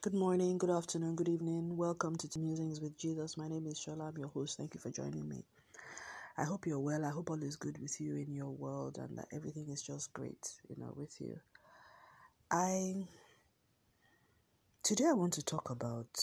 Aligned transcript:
Good 0.00 0.14
morning, 0.14 0.58
good 0.58 0.70
afternoon, 0.70 1.16
good 1.16 1.28
evening. 1.28 1.76
Welcome 1.76 2.14
to 2.18 2.28
the 2.28 2.38
Musings 2.38 2.80
with 2.80 2.96
Jesus. 2.96 3.36
My 3.36 3.48
name 3.48 3.66
is 3.66 3.80
Shola. 3.80 4.06
I'm 4.06 4.16
your 4.16 4.28
host. 4.28 4.56
Thank 4.56 4.74
you 4.74 4.80
for 4.80 4.90
joining 4.90 5.28
me. 5.28 5.44
I 6.36 6.44
hope 6.44 6.68
you're 6.68 6.78
well. 6.78 7.04
I 7.04 7.10
hope 7.10 7.30
all 7.30 7.42
is 7.42 7.56
good 7.56 7.82
with 7.82 8.00
you 8.00 8.14
in 8.14 8.32
your 8.32 8.50
world 8.50 8.96
and 8.96 9.18
that 9.18 9.26
everything 9.32 9.68
is 9.68 9.82
just 9.82 10.12
great, 10.12 10.52
you 10.68 10.76
know, 10.78 10.94
with 10.96 11.20
you. 11.20 11.40
I 12.48 13.08
today 14.84 15.06
I 15.08 15.14
want 15.14 15.32
to 15.32 15.44
talk 15.44 15.68
about 15.68 16.16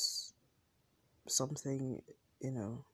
something, 1.27 2.01
you 2.39 2.51
know. 2.51 2.85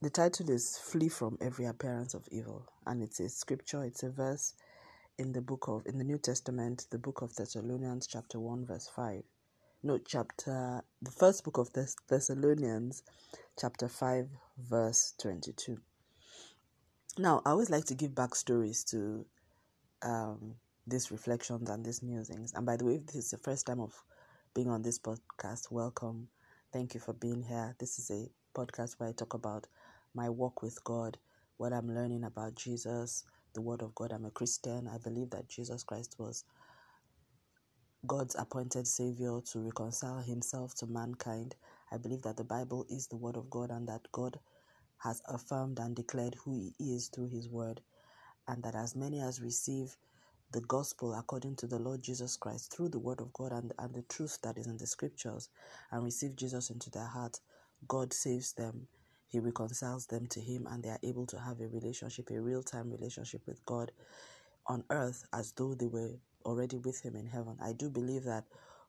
The 0.00 0.10
title 0.10 0.48
is 0.48 0.78
Flee 0.78 1.08
from 1.08 1.38
Every 1.40 1.64
Appearance 1.64 2.14
of 2.14 2.28
Evil, 2.30 2.70
and 2.86 3.02
it's 3.02 3.18
a 3.18 3.28
scripture, 3.28 3.82
it's 3.82 4.04
a 4.04 4.10
verse 4.10 4.54
in 5.18 5.32
the 5.32 5.40
book 5.40 5.68
of 5.68 5.86
in 5.86 5.98
the 5.98 6.04
New 6.04 6.18
Testament, 6.18 6.86
the 6.90 6.98
book 6.98 7.22
of 7.22 7.34
Thessalonians, 7.36 8.06
chapter 8.06 8.40
1, 8.40 8.66
verse 8.66 8.88
5. 8.94 9.22
No, 9.82 9.98
chapter 9.98 10.82
the 11.02 11.10
first 11.10 11.44
book 11.44 11.58
of 11.58 11.68
Thess- 11.68 11.96
Thessalonians, 12.08 13.02
chapter 13.58 13.88
5, 13.88 14.28
verse 14.58 15.14
22. 15.18 15.78
Now, 17.18 17.42
I 17.44 17.50
always 17.50 17.70
like 17.70 17.84
to 17.86 17.94
give 17.94 18.10
backstories 18.12 18.84
to 18.90 19.24
um, 20.02 20.54
these 20.86 21.10
reflections 21.12 21.70
and 21.70 21.84
these 21.84 22.02
musings. 22.02 22.52
And 22.54 22.66
by 22.66 22.76
the 22.76 22.84
way, 22.84 22.94
if 22.94 23.06
this 23.06 23.16
is 23.16 23.30
the 23.30 23.38
first 23.38 23.66
time 23.66 23.80
of 23.80 23.94
being 24.54 24.68
on 24.68 24.82
this 24.82 24.98
podcast, 24.98 25.70
welcome. 25.70 26.28
Thank 26.72 26.94
you 26.94 27.00
for 27.00 27.12
being 27.12 27.42
here. 27.42 27.76
This 27.78 27.98
is 28.00 28.10
a 28.10 28.28
podcast 28.58 28.94
where 28.98 29.10
I 29.10 29.12
talk 29.12 29.34
about 29.34 29.68
my 30.12 30.28
walk 30.28 30.62
with 30.62 30.82
God, 30.82 31.18
what 31.56 31.72
I'm 31.72 31.94
learning 31.94 32.24
about 32.24 32.56
Jesus, 32.56 33.24
the 33.54 33.62
Word 33.62 33.82
of 33.82 33.94
God. 33.94 34.12
I'm 34.12 34.26
a 34.26 34.30
Christian. 34.30 34.88
I 34.88 34.98
believe 34.98 35.30
that 35.30 35.48
Jesus 35.48 35.84
Christ 35.84 36.16
was 36.18 36.44
God's 38.06 38.36
appointed 38.36 38.86
Savior 38.86 39.40
to 39.52 39.60
reconcile 39.60 40.20
Himself 40.20 40.74
to 40.76 40.86
mankind. 40.86 41.56
I 41.92 41.98
believe 41.98 42.22
that 42.22 42.36
the 42.36 42.44
Bible 42.44 42.86
is 42.90 43.08
the 43.08 43.16
Word 43.16 43.36
of 43.36 43.50
God 43.50 43.70
and 43.70 43.88
that 43.88 44.02
God 44.12 44.38
has 44.98 45.22
affirmed 45.28 45.78
and 45.78 45.96
declared 45.96 46.36
who 46.44 46.54
He 46.78 46.94
is 46.94 47.08
through 47.08 47.28
His 47.28 47.48
Word, 47.48 47.80
and 48.48 48.62
that 48.64 48.74
as 48.74 48.96
many 48.96 49.20
as 49.20 49.40
receive 49.40 49.96
the 50.52 50.62
gospel 50.62 51.14
according 51.14 51.56
to 51.56 51.66
the 51.66 51.78
Lord 51.78 52.02
Jesus 52.02 52.36
Christ 52.36 52.72
through 52.74 52.90
the 52.90 52.98
Word 52.98 53.20
of 53.20 53.32
God 53.32 53.52
and, 53.52 53.72
and 53.78 53.94
the 53.94 54.02
truth 54.02 54.38
that 54.42 54.58
is 54.58 54.66
in 54.66 54.78
the 54.78 54.86
Scriptures 54.86 55.48
and 55.92 56.04
receive 56.04 56.36
Jesus 56.36 56.70
into 56.70 56.90
their 56.90 57.06
heart, 57.06 57.40
God 57.88 58.12
saves 58.12 58.52
them. 58.54 58.88
He 59.34 59.40
reconciles 59.40 60.06
them 60.06 60.28
to 60.28 60.40
Him, 60.40 60.68
and 60.70 60.82
they 60.84 60.90
are 60.90 61.00
able 61.04 61.26
to 61.28 61.40
have 61.40 61.60
a 61.60 61.68
relationship, 61.68 62.30
a 62.30 62.40
real 62.40 62.62
time 62.64 62.90
relationship 62.92 63.42
with 63.46 63.64
God 63.66 63.92
on 64.68 64.84
earth 64.90 65.24
as 65.34 65.52
though 65.52 65.74
they 65.74 65.88
were 65.88 66.12
already 66.46 66.78
with 66.78 67.00
him 67.02 67.16
in 67.16 67.26
heaven. 67.26 67.58
I 67.62 67.74
do 67.74 67.90
believe 67.90 68.24
that 68.24 68.44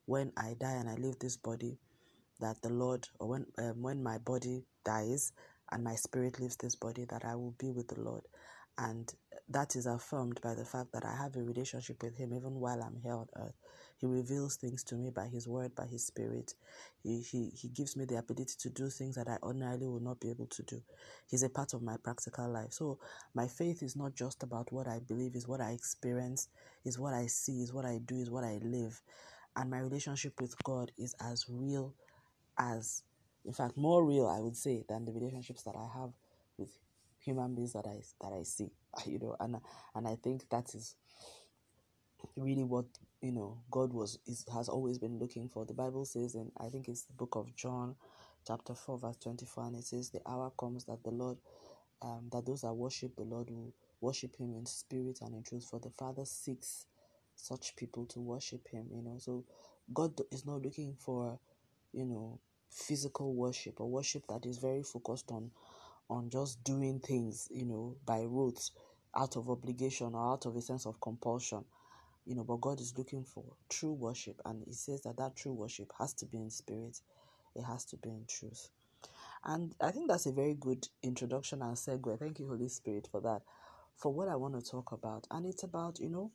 when 0.06 0.34
I 0.38 0.56
die 0.60 0.74
and 0.74 0.90
I 0.90 0.96
leave 0.96 1.20
this 1.20 1.38
body, 1.38 1.80
that 2.42 2.62
the 2.64 2.70
Lord, 2.70 3.08
or 3.20 3.30
when 3.30 3.48
um, 3.60 3.84
when 3.84 4.04
my 4.04 4.20
body 4.20 4.66
dies 4.86 5.34
and 5.72 5.84
my 5.84 5.96
spirit 5.96 6.40
leaves 6.40 6.58
this 6.58 6.76
body, 6.76 7.06
that 7.06 7.26
I 7.26 7.36
will 7.36 7.56
be 7.60 7.72
with 7.72 7.90
the 7.90 8.02
Lord, 8.02 8.24
and 8.78 9.14
that 9.50 9.76
is 9.76 9.86
affirmed 9.86 10.40
by 10.42 10.56
the 10.56 10.66
fact 10.66 10.92
that 10.94 11.06
I 11.06 11.16
have 11.16 11.36
a 11.36 11.44
relationship 11.44 12.02
with 12.02 12.18
Him 12.18 12.34
even 12.34 12.56
while 12.60 12.82
I'm 12.82 12.98
here 13.02 13.14
on 13.14 13.28
earth. 13.36 13.54
He 13.98 14.08
reveals 14.08 14.56
things 14.56 14.84
to 14.86 14.96
me 14.96 15.12
by 15.12 15.28
His 15.28 15.48
Word, 15.48 15.76
by 15.76 15.86
His 15.86 16.06
Spirit. 16.06 16.56
He 17.04 17.22
He 17.22 17.52
He 17.56 17.70
gives 17.70 17.96
me 17.96 18.06
the 18.06 18.18
ability 18.18 18.56
to 18.60 18.70
do 18.70 18.90
things 18.90 19.16
that 19.16 19.28
I 19.28 19.38
ordinarily 19.44 19.88
would 19.88 20.02
not 20.04 20.20
be 20.20 20.30
able 20.30 20.48
to 20.48 20.64
do. 20.64 20.82
He's 21.30 21.44
a 21.44 21.50
part 21.50 21.74
of 21.74 21.84
my 21.84 21.98
practical 22.04 22.50
life. 22.52 22.74
So 22.74 23.00
my 23.36 23.48
faith 23.48 23.84
is 23.84 23.96
not 23.96 24.16
just 24.16 24.44
about 24.44 24.72
what 24.72 24.88
I 24.88 25.00
believe, 25.00 25.36
is 25.36 25.48
what 25.48 25.62
I 25.62 25.72
experience, 25.72 26.50
is 26.84 26.98
what 26.98 27.14
I 27.14 27.28
see, 27.28 27.62
is 27.62 27.72
what 27.74 27.86
I 27.86 28.00
do, 28.04 28.20
is 28.20 28.32
what 28.32 28.44
I 28.44 28.60
live. 28.64 29.00
And 29.56 29.70
my 29.70 29.80
relationship 29.80 30.42
with 30.42 30.62
God 30.64 30.92
is 30.98 31.16
as 31.22 31.46
real 31.50 31.94
as, 32.58 33.04
in 33.46 33.54
fact, 33.54 33.78
more 33.78 34.06
real, 34.06 34.28
I 34.28 34.42
would 34.42 34.58
say, 34.58 34.84
than 34.90 35.06
the 35.06 35.14
relationships 35.14 35.64
that 35.64 35.76
I 35.76 36.00
have 36.00 36.12
with 36.58 36.70
human 37.26 37.56
beings 37.56 37.74
that 37.74 37.88
I 37.88 38.02
that 38.22 38.34
I 38.34 38.44
see. 38.44 38.72
You 39.08 39.20
know, 39.20 39.38
and 39.40 39.58
and 39.96 40.08
I 40.08 40.18
think 40.18 40.50
that 40.52 40.76
is 40.76 40.96
really 42.38 42.64
what 42.64 42.86
you 43.22 43.32
know 43.34 43.60
God 43.72 43.94
was 43.94 44.20
is 44.28 44.46
has 44.54 44.70
always 44.70 45.00
been 45.00 45.20
looking 45.20 45.50
for. 45.50 45.66
The 45.66 45.74
Bible 45.76 46.06
says, 46.06 46.36
and 46.36 46.52
I 46.60 46.70
think 46.70 46.90
it's 46.90 47.04
the 47.04 47.14
book 47.14 47.36
of 47.36 47.56
John, 47.56 47.96
chapter 48.48 48.76
four, 48.76 49.00
verse 49.00 49.18
twenty-four, 49.18 49.66
and 49.66 49.78
it 49.78 49.86
says, 49.86 50.12
"The 50.12 50.22
hour 50.28 50.52
comes 50.60 50.86
that 50.86 51.04
the 51.04 51.12
Lord, 51.12 51.38
um, 52.02 52.30
that 52.32 52.46
those 52.46 52.62
that 52.62 52.74
worship 52.74 53.16
the 53.16 53.24
Lord 53.26 53.50
will 53.52 53.74
worship 54.02 54.38
Him 54.38 54.56
in 54.56 54.66
spirit 54.66 55.20
and 55.22 55.36
in 55.36 55.44
truth. 55.44 55.68
For 55.70 55.80
the 55.80 55.92
Father 55.92 56.26
seeks 56.26 56.88
such 57.36 57.76
people 57.76 58.06
to 58.08 58.22
worship 58.22 58.68
Him." 58.70 58.88
You 58.94 59.04
know, 59.04 59.18
so 59.20 59.46
God 59.94 60.20
is 60.32 60.46
not 60.46 60.62
looking 60.64 60.96
for, 61.00 61.40
you 61.94 62.06
know, 62.06 62.40
physical 62.72 63.34
worship 63.36 63.82
or 63.82 63.90
worship 63.90 64.28
that 64.30 64.46
is 64.46 64.58
very 64.60 64.84
focused 64.84 65.32
on 65.32 65.52
on 66.10 66.30
just 66.30 66.64
doing 66.64 67.00
things, 67.00 67.48
you 67.52 67.66
know, 67.66 67.98
by 68.06 68.22
rote, 68.22 68.70
out 69.16 69.36
of 69.36 69.50
obligation 69.50 70.14
or 70.14 70.34
out 70.34 70.46
of 70.46 70.56
a 70.56 70.62
sense 70.62 70.86
of 70.86 71.00
compulsion 71.02 71.64
you 72.26 72.36
know 72.36 72.44
but 72.44 72.60
god 72.62 72.80
is 72.82 72.98
looking 72.98 73.24
for 73.24 73.44
true 73.70 73.94
worship 73.94 74.42
and 74.46 74.64
he 74.66 74.74
says 74.74 75.02
that 75.02 75.18
that 75.18 75.36
true 75.36 75.54
worship 75.54 75.92
has 75.98 76.14
to 76.14 76.26
be 76.26 76.38
in 76.38 76.50
spirit. 76.50 77.00
It 77.56 77.64
has 77.64 77.86
to 77.86 77.98
be 77.98 78.10
in 78.10 78.26
truth. 78.28 78.70
And 79.46 79.74
i 79.80 79.92
think 79.92 80.10
that's 80.10 80.26
a 80.26 80.32
very 80.32 80.56
good 80.56 80.88
introduction 81.04 81.62
and 81.62 81.76
segue. 81.76 82.20
Thank 82.20 82.40
you 82.40 82.48
holy 82.48 82.68
spirit 82.68 83.08
for 83.12 83.22
that. 83.22 83.42
For 83.96 84.12
what 84.12 84.28
i 84.28 84.36
want 84.36 84.56
to 84.56 84.70
talk 84.72 84.92
about. 84.92 85.28
And 85.32 85.46
it's 85.46 85.64
about 85.64 86.00
you 86.00 86.10
know 86.10 86.32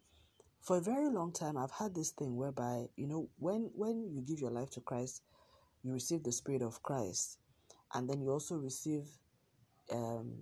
for 0.63 0.77
a 0.77 0.81
very 0.81 1.11
long 1.11 1.33
time 1.33 1.57
i've 1.57 1.71
had 1.71 1.95
this 1.95 2.11
thing 2.11 2.37
whereby 2.37 2.87
you 2.97 3.07
know 3.07 3.29
when 3.39 3.71
when 3.75 4.11
you 4.13 4.21
give 4.21 4.41
your 4.41 4.51
life 4.51 4.71
to 4.71 4.81
christ 4.81 5.23
you 5.83 5.93
receive 5.93 6.23
the 6.23 6.33
spirit 6.33 6.61
of 6.61 6.83
christ 6.83 7.39
and 7.95 8.09
then 8.09 8.21
you 8.21 8.31
also 8.31 8.57
receive 8.57 9.05
um 9.93 10.33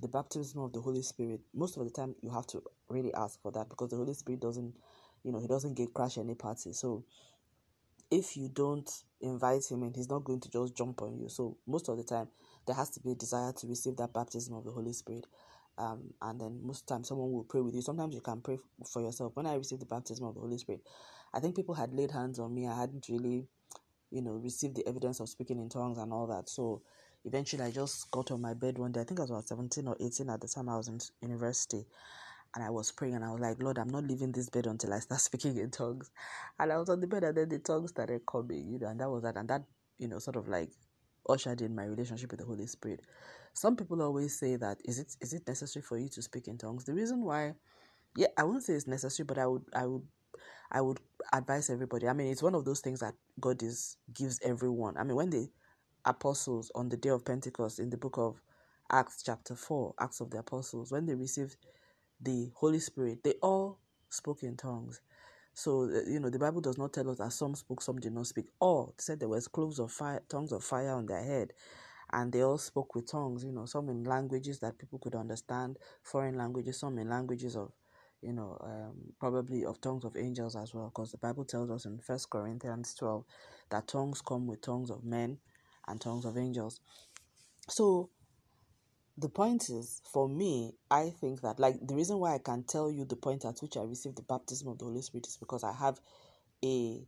the 0.00 0.08
baptism 0.08 0.60
of 0.60 0.72
the 0.72 0.80
Holy 0.80 1.02
Spirit, 1.02 1.40
most 1.54 1.76
of 1.76 1.84
the 1.84 1.90
time 1.90 2.14
you 2.20 2.30
have 2.30 2.46
to 2.48 2.62
really 2.88 3.14
ask 3.14 3.40
for 3.40 3.52
that 3.52 3.68
because 3.68 3.90
the 3.90 3.96
Holy 3.96 4.14
Spirit 4.14 4.40
doesn't, 4.40 4.74
you 5.22 5.32
know, 5.32 5.40
he 5.40 5.46
doesn't 5.46 5.74
get 5.74 5.94
crash 5.94 6.18
any 6.18 6.34
party. 6.34 6.72
So 6.72 7.04
if 8.10 8.36
you 8.36 8.48
don't 8.48 8.90
invite 9.20 9.64
him 9.70 9.82
and 9.82 9.94
he's 9.94 10.08
not 10.08 10.24
going 10.24 10.40
to 10.40 10.50
just 10.50 10.76
jump 10.76 11.02
on 11.02 11.18
you. 11.18 11.28
So 11.28 11.56
most 11.66 11.88
of 11.88 11.96
the 11.96 12.04
time 12.04 12.28
there 12.66 12.76
has 12.76 12.90
to 12.90 13.00
be 13.00 13.12
a 13.12 13.14
desire 13.14 13.52
to 13.52 13.66
receive 13.66 13.96
that 13.96 14.12
baptism 14.12 14.54
of 14.54 14.64
the 14.64 14.70
Holy 14.72 14.92
Spirit. 14.92 15.26
Um, 15.76 16.14
and 16.22 16.40
then 16.40 16.60
most 16.62 16.86
times 16.86 17.08
someone 17.08 17.32
will 17.32 17.44
pray 17.44 17.60
with 17.60 17.74
you. 17.74 17.82
Sometimes 17.82 18.14
you 18.14 18.20
can 18.20 18.40
pray 18.40 18.58
for 18.92 19.02
yourself. 19.02 19.32
When 19.34 19.46
I 19.46 19.54
received 19.54 19.82
the 19.82 19.86
baptism 19.86 20.26
of 20.26 20.34
the 20.34 20.40
Holy 20.40 20.58
Spirit, 20.58 20.82
I 21.32 21.40
think 21.40 21.56
people 21.56 21.74
had 21.74 21.92
laid 21.92 22.12
hands 22.12 22.38
on 22.38 22.54
me. 22.54 22.68
I 22.68 22.78
hadn't 22.78 23.06
really, 23.08 23.48
you 24.10 24.22
know, 24.22 24.32
received 24.32 24.76
the 24.76 24.86
evidence 24.86 25.18
of 25.20 25.28
speaking 25.28 25.58
in 25.58 25.68
tongues 25.68 25.98
and 25.98 26.12
all 26.12 26.28
that. 26.28 26.48
So 26.48 26.82
eventually 27.24 27.62
I 27.62 27.70
just 27.70 28.10
got 28.10 28.30
on 28.30 28.40
my 28.40 28.54
bed 28.54 28.78
one 28.78 28.92
day. 28.92 29.00
I 29.00 29.04
think 29.04 29.20
I 29.20 29.22
was 29.22 29.30
about 29.30 29.48
17 29.48 29.86
or 29.88 29.96
18 30.00 30.30
at 30.30 30.40
the 30.40 30.48
time 30.48 30.68
I 30.68 30.76
was 30.76 30.88
in 30.88 30.98
university. 31.22 31.84
And 32.54 32.64
I 32.64 32.70
was 32.70 32.92
praying 32.92 33.14
and 33.14 33.24
I 33.24 33.30
was 33.32 33.40
like, 33.40 33.60
Lord, 33.60 33.78
I'm 33.78 33.88
not 33.88 34.04
leaving 34.04 34.30
this 34.30 34.48
bed 34.48 34.66
until 34.66 34.94
I 34.94 35.00
start 35.00 35.20
speaking 35.20 35.56
in 35.58 35.70
tongues. 35.70 36.10
And 36.58 36.72
I 36.72 36.78
was 36.78 36.88
on 36.88 37.00
the 37.00 37.06
bed 37.06 37.24
and 37.24 37.36
then 37.36 37.48
the 37.48 37.58
tongues 37.58 37.90
started 37.90 38.22
coming, 38.26 38.68
you 38.68 38.78
know, 38.78 38.88
and 38.88 39.00
that 39.00 39.10
was 39.10 39.22
that. 39.24 39.36
And 39.36 39.48
that, 39.48 39.64
you 39.98 40.08
know, 40.08 40.18
sort 40.18 40.36
of 40.36 40.48
like 40.48 40.70
ushered 41.28 41.62
in 41.62 41.74
my 41.74 41.84
relationship 41.84 42.30
with 42.30 42.40
the 42.40 42.46
Holy 42.46 42.66
Spirit. 42.66 43.00
Some 43.54 43.76
people 43.76 44.02
always 44.02 44.38
say 44.38 44.56
that 44.56 44.78
is 44.84 44.98
it 44.98 45.16
is 45.20 45.32
it 45.32 45.46
necessary 45.46 45.82
for 45.82 45.98
you 45.98 46.08
to 46.10 46.22
speak 46.22 46.48
in 46.48 46.58
tongues? 46.58 46.84
The 46.84 46.92
reason 46.94 47.22
why, 47.22 47.54
yeah, 48.16 48.28
I 48.36 48.44
wouldn't 48.44 48.64
say 48.64 48.74
it's 48.74 48.86
necessary, 48.86 49.24
but 49.26 49.38
I 49.38 49.46
would 49.46 49.62
I 49.74 49.86
would 49.86 50.02
I 50.70 50.80
would 50.80 50.98
advise 51.32 51.70
everybody. 51.70 52.08
I 52.08 52.12
mean, 52.12 52.28
it's 52.28 52.42
one 52.42 52.54
of 52.54 52.64
those 52.64 52.80
things 52.80 53.00
that 53.00 53.14
God 53.40 53.62
is 53.62 53.96
gives 54.12 54.40
everyone. 54.42 54.96
I 54.96 55.04
mean, 55.04 55.16
when 55.16 55.30
the 55.30 55.48
apostles 56.06 56.70
on 56.74 56.88
the 56.88 56.96
day 56.96 57.10
of 57.10 57.24
Pentecost 57.24 57.78
in 57.80 57.90
the 57.90 57.96
book 57.96 58.18
of 58.18 58.40
Acts 58.90 59.22
chapter 59.24 59.54
4, 59.56 59.94
Acts 60.00 60.20
of 60.20 60.30
the 60.30 60.38
Apostles, 60.38 60.92
when 60.92 61.06
they 61.06 61.14
received 61.14 61.56
the 62.20 62.50
Holy 62.54 62.80
Spirit, 62.80 63.22
they 63.24 63.34
all 63.42 63.78
spoke 64.10 64.42
in 64.42 64.56
tongues. 64.56 65.00
So, 65.54 65.84
uh, 65.84 66.10
you 66.10 66.20
know, 66.20 66.30
the 66.30 66.38
Bible 66.38 66.60
does 66.60 66.78
not 66.78 66.92
tell 66.92 67.10
us 67.10 67.18
that 67.18 67.32
some 67.32 67.54
spoke, 67.54 67.82
some 67.82 67.98
did 68.00 68.12
not 68.12 68.26
speak. 68.26 68.46
All 68.60 68.94
said 68.98 69.20
there 69.20 69.28
was 69.28 69.48
cloves 69.48 69.78
of 69.78 69.92
fire, 69.92 70.22
tongues 70.28 70.52
of 70.52 70.64
fire 70.64 70.92
on 70.92 71.06
their 71.06 71.22
head, 71.22 71.52
and 72.12 72.32
they 72.32 72.42
all 72.42 72.58
spoke 72.58 72.94
with 72.94 73.10
tongues, 73.10 73.44
you 73.44 73.52
know, 73.52 73.66
some 73.66 73.88
in 73.88 74.04
languages 74.04 74.60
that 74.60 74.78
people 74.78 74.98
could 74.98 75.14
understand, 75.14 75.78
foreign 76.02 76.36
languages, 76.36 76.78
some 76.78 76.98
in 76.98 77.08
languages 77.08 77.56
of, 77.56 77.72
you 78.22 78.32
know, 78.32 78.58
um, 78.62 79.14
probably 79.20 79.64
of 79.64 79.80
tongues 79.80 80.04
of 80.04 80.16
angels 80.16 80.56
as 80.56 80.74
well, 80.74 80.86
because 80.94 81.12
the 81.12 81.18
Bible 81.18 81.44
tells 81.44 81.70
us 81.70 81.86
in 81.86 81.98
First 81.98 82.30
Corinthians 82.30 82.94
12 82.94 83.24
that 83.70 83.88
tongues 83.88 84.22
come 84.22 84.46
with 84.46 84.60
tongues 84.60 84.90
of 84.90 85.04
men 85.04 85.38
and 85.88 86.00
tongues 86.00 86.24
of 86.24 86.36
angels. 86.38 86.80
So, 87.68 88.10
the 89.16 89.28
point 89.28 89.70
is, 89.70 90.02
for 90.12 90.28
me, 90.28 90.74
I 90.90 91.10
think 91.10 91.40
that, 91.42 91.58
like, 91.60 91.76
the 91.80 91.94
reason 91.94 92.18
why 92.18 92.34
I 92.34 92.38
can 92.38 92.64
tell 92.64 92.90
you 92.90 93.04
the 93.04 93.16
point 93.16 93.44
at 93.44 93.60
which 93.60 93.76
I 93.76 93.82
received 93.82 94.16
the 94.16 94.22
baptism 94.22 94.68
of 94.68 94.78
the 94.78 94.86
Holy 94.86 95.02
Spirit 95.02 95.26
is 95.28 95.36
because 95.36 95.64
I 95.64 95.72
have 95.72 96.00
a 96.64 97.06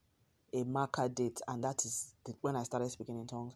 a 0.53 0.65
marker 0.65 1.09
date, 1.09 1.41
and 1.49 1.63
that 1.65 1.85
is 1.85 2.15
the, 2.25 2.35
when 2.41 2.57
I 2.57 2.63
started 2.63 2.91
speaking 2.91 3.19
in 3.19 3.27
tongues. 3.27 3.55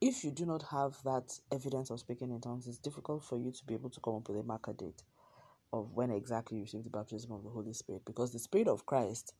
If 0.00 0.24
you 0.24 0.30
do 0.30 0.46
not 0.46 0.62
have 0.70 0.96
that 1.04 1.38
evidence 1.52 1.90
of 1.90 2.00
speaking 2.00 2.30
in 2.30 2.40
tongues, 2.40 2.66
it's 2.66 2.78
difficult 2.78 3.22
for 3.24 3.36
you 3.36 3.50
to 3.50 3.66
be 3.66 3.74
able 3.74 3.90
to 3.90 4.00
come 4.00 4.14
up 4.14 4.28
with 4.28 4.38
a 4.38 4.42
marker 4.42 4.72
date 4.72 5.02
of 5.72 5.92
when 5.92 6.10
exactly 6.10 6.58
you 6.58 6.64
received 6.64 6.84
the 6.84 6.90
baptism 6.90 7.32
of 7.32 7.42
the 7.42 7.50
Holy 7.50 7.72
Spirit 7.72 8.02
because 8.06 8.32
the 8.32 8.38
Spirit 8.38 8.68
of 8.68 8.86
Christ 8.86 9.34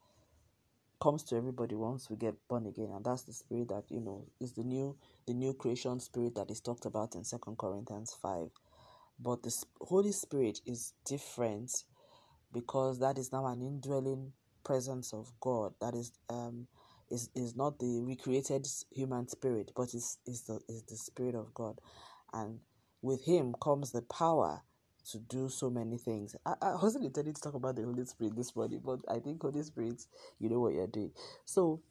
comes 1.01 1.25
to 1.25 1.37
everybody 1.37 1.75
once 1.77 2.11
we 2.11 2.17
get 2.17 2.37
born 2.49 2.67
again, 2.67 2.91
and 2.95 3.05
that's 3.05 3.23
the 3.25 3.33
spirit 3.35 3.69
that 3.69 3.85
you 3.91 4.01
know 4.01 4.27
is 4.41 4.53
the 4.55 4.65
new 4.65 4.97
the 5.27 5.35
new 5.35 5.55
creation 5.55 6.01
spirit 6.01 6.35
that 6.37 6.51
is 6.51 6.61
talked 6.61 6.87
about 6.87 7.15
in 7.17 7.25
Second 7.25 7.59
Corinthians 7.59 8.17
five. 8.23 8.51
But 9.21 9.43
the 9.43 9.49
Holy 9.83 10.13
Spirit 10.13 10.61
is 10.67 10.95
different 11.07 11.85
because 12.53 13.01
that 13.01 13.19
is 13.19 13.33
now 13.33 13.47
an 13.47 13.63
indwelling 13.63 14.33
presence 14.65 15.13
of 15.13 15.33
God. 15.41 15.75
That 15.81 15.95
is 15.95 16.13
um 16.31 16.69
is, 17.11 17.31
is 17.35 17.57
not 17.57 17.79
the 17.79 18.03
recreated 18.03 18.67
human 18.93 19.29
spirit, 19.29 19.73
but 19.77 19.95
is 19.95 20.19
is 20.27 20.43
the 20.43 20.61
is 20.69 20.85
the 20.85 20.97
spirit 20.97 21.35
of 21.35 21.55
God, 21.55 21.81
and 22.33 22.61
with 23.03 23.25
Him 23.25 23.55
comes 23.63 23.93
the 23.93 24.03
power 24.03 24.63
to 25.13 25.19
do 25.19 25.49
so 25.49 25.71
many 25.71 25.99
things. 25.99 26.37
I, 26.47 26.55
I 26.63 26.75
wasn't 26.75 27.07
intending 27.07 27.35
to 27.35 27.41
talk 27.41 27.55
about 27.55 27.77
the 27.77 27.85
Holy 27.85 28.05
Spirit 28.05 28.37
this 28.37 28.57
morning, 28.57 28.83
but 28.85 29.01
I 29.09 29.21
think 29.21 29.43
Holy 29.43 29.63
Spirit, 29.63 30.07
you 30.39 30.51
know 30.51 30.61
what 30.61 30.75
you're 30.75 30.87
doing. 30.87 31.13
So 31.45 31.83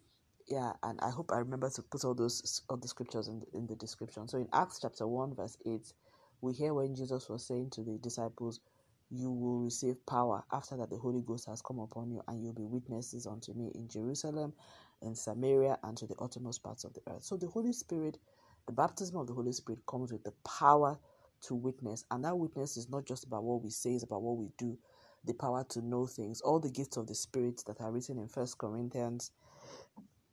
yeah, 0.48 0.74
and 0.84 1.00
I 1.02 1.10
hope 1.12 1.32
I 1.34 1.40
remember 1.40 1.70
to 1.72 1.82
put 1.84 2.06
all 2.06 2.16
those 2.16 2.64
all 2.70 2.78
the 2.78 2.88
scriptures 2.88 3.30
in 3.30 3.42
the, 3.42 3.48
in 3.58 3.68
the 3.68 3.76
description. 3.76 4.28
So 4.28 4.38
in 4.40 4.48
Acts 4.54 4.80
chapter 4.82 5.08
one 5.08 5.36
verse 5.36 5.58
eight, 5.66 5.94
we 6.42 6.54
hear 6.54 6.74
when 6.74 6.96
Jesus 6.96 7.30
was 7.30 7.46
saying 7.48 7.72
to 7.72 7.84
the 7.84 7.98
disciples, 8.00 8.62
"You 9.10 9.32
will 9.32 9.60
receive 9.60 10.06
power 10.06 10.44
after 10.52 10.78
that 10.78 10.92
the 10.92 10.98
Holy 10.98 11.24
Ghost 11.24 11.48
has 11.48 11.62
come 11.64 11.80
upon 11.80 12.12
you, 12.12 12.24
and 12.28 12.44
you'll 12.44 12.54
be 12.54 12.66
witnesses 12.66 13.28
unto 13.28 13.54
me 13.54 13.72
in 13.76 13.90
Jerusalem, 13.90 14.54
in 15.02 15.16
Samaria, 15.16 15.80
and 15.84 15.98
to 15.98 16.08
the 16.08 16.16
uttermost 16.20 16.64
parts 16.64 16.84
of 16.84 16.94
the 16.94 17.02
earth." 17.10 17.24
So 17.24 17.38
the 17.38 17.48
Holy 17.48 17.74
Spirit, 17.74 18.20
the 18.68 18.74
baptism 18.74 19.18
of 19.18 19.28
the 19.28 19.34
Holy 19.34 19.54
Spirit, 19.54 19.86
comes 19.88 20.12
with 20.12 20.24
the 20.26 20.34
power 20.46 21.00
to 21.44 21.56
witness. 21.56 22.06
And 22.12 22.24
that 22.26 22.38
witness 22.38 22.78
is 22.78 22.90
not 22.90 23.06
just 23.06 23.26
about 23.26 23.44
what 23.44 23.62
we 23.64 23.70
say, 23.70 23.92
it's 23.92 24.04
about 24.04 24.22
what 24.22 24.38
we 24.38 24.50
do, 24.58 24.78
the 25.26 25.34
power 25.34 25.66
to 25.70 25.82
know 25.82 26.06
things. 26.08 26.42
All 26.42 26.60
the 26.60 26.70
gifts 26.70 26.98
of 26.98 27.08
the 27.08 27.16
Spirit 27.16 27.62
that 27.68 27.82
are 27.82 27.92
written 27.92 28.18
in 28.18 28.28
First 28.28 28.58
Corinthians 28.58 29.32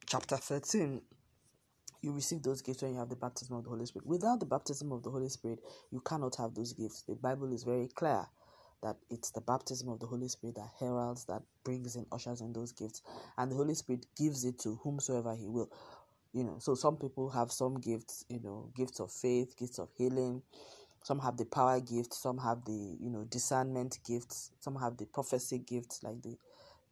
chapter 0.06 0.36
13. 0.36 1.02
You 2.02 2.12
receive 2.12 2.42
those 2.42 2.62
gifts 2.62 2.82
when 2.82 2.92
you 2.92 2.98
have 2.98 3.08
the 3.08 3.16
baptism 3.16 3.56
of 3.56 3.64
the 3.64 3.70
Holy 3.70 3.86
Spirit. 3.86 4.06
Without 4.06 4.38
the 4.38 4.46
baptism 4.46 4.92
of 4.92 5.02
the 5.02 5.10
Holy 5.10 5.28
Spirit, 5.28 5.58
you 5.90 6.00
cannot 6.00 6.36
have 6.36 6.54
those 6.54 6.72
gifts. 6.72 7.02
The 7.02 7.16
Bible 7.16 7.52
is 7.52 7.64
very 7.64 7.88
clear 7.88 8.26
that 8.82 8.96
it's 9.10 9.30
the 9.30 9.40
baptism 9.40 9.88
of 9.88 9.98
the 9.98 10.06
Holy 10.06 10.28
Spirit 10.28 10.56
that 10.56 10.68
heralds, 10.78 11.24
that 11.24 11.42
brings 11.64 11.96
in, 11.96 12.06
ushers 12.12 12.40
in 12.40 12.52
those 12.52 12.72
gifts. 12.72 13.02
And 13.38 13.50
the 13.50 13.56
Holy 13.56 13.74
Spirit 13.74 14.06
gives 14.16 14.44
it 14.44 14.58
to 14.60 14.78
whomsoever 14.82 15.34
He 15.34 15.48
will. 15.48 15.70
You 16.32 16.44
know, 16.44 16.56
so 16.58 16.74
some 16.74 16.96
people 16.96 17.30
have 17.30 17.50
some 17.50 17.80
gifts, 17.80 18.24
you 18.28 18.40
know, 18.40 18.70
gifts 18.76 19.00
of 19.00 19.10
faith, 19.10 19.56
gifts 19.56 19.78
of 19.78 19.88
healing, 19.96 20.42
some 21.06 21.20
have 21.20 21.36
the 21.36 21.44
power 21.44 21.78
gift 21.78 22.12
some 22.12 22.36
have 22.36 22.64
the 22.64 22.96
you 23.00 23.08
know 23.10 23.24
discernment 23.30 24.00
gifts 24.04 24.50
some 24.58 24.74
have 24.74 24.96
the 24.96 25.06
prophecy 25.06 25.58
gifts 25.58 26.02
like 26.02 26.20
the 26.22 26.36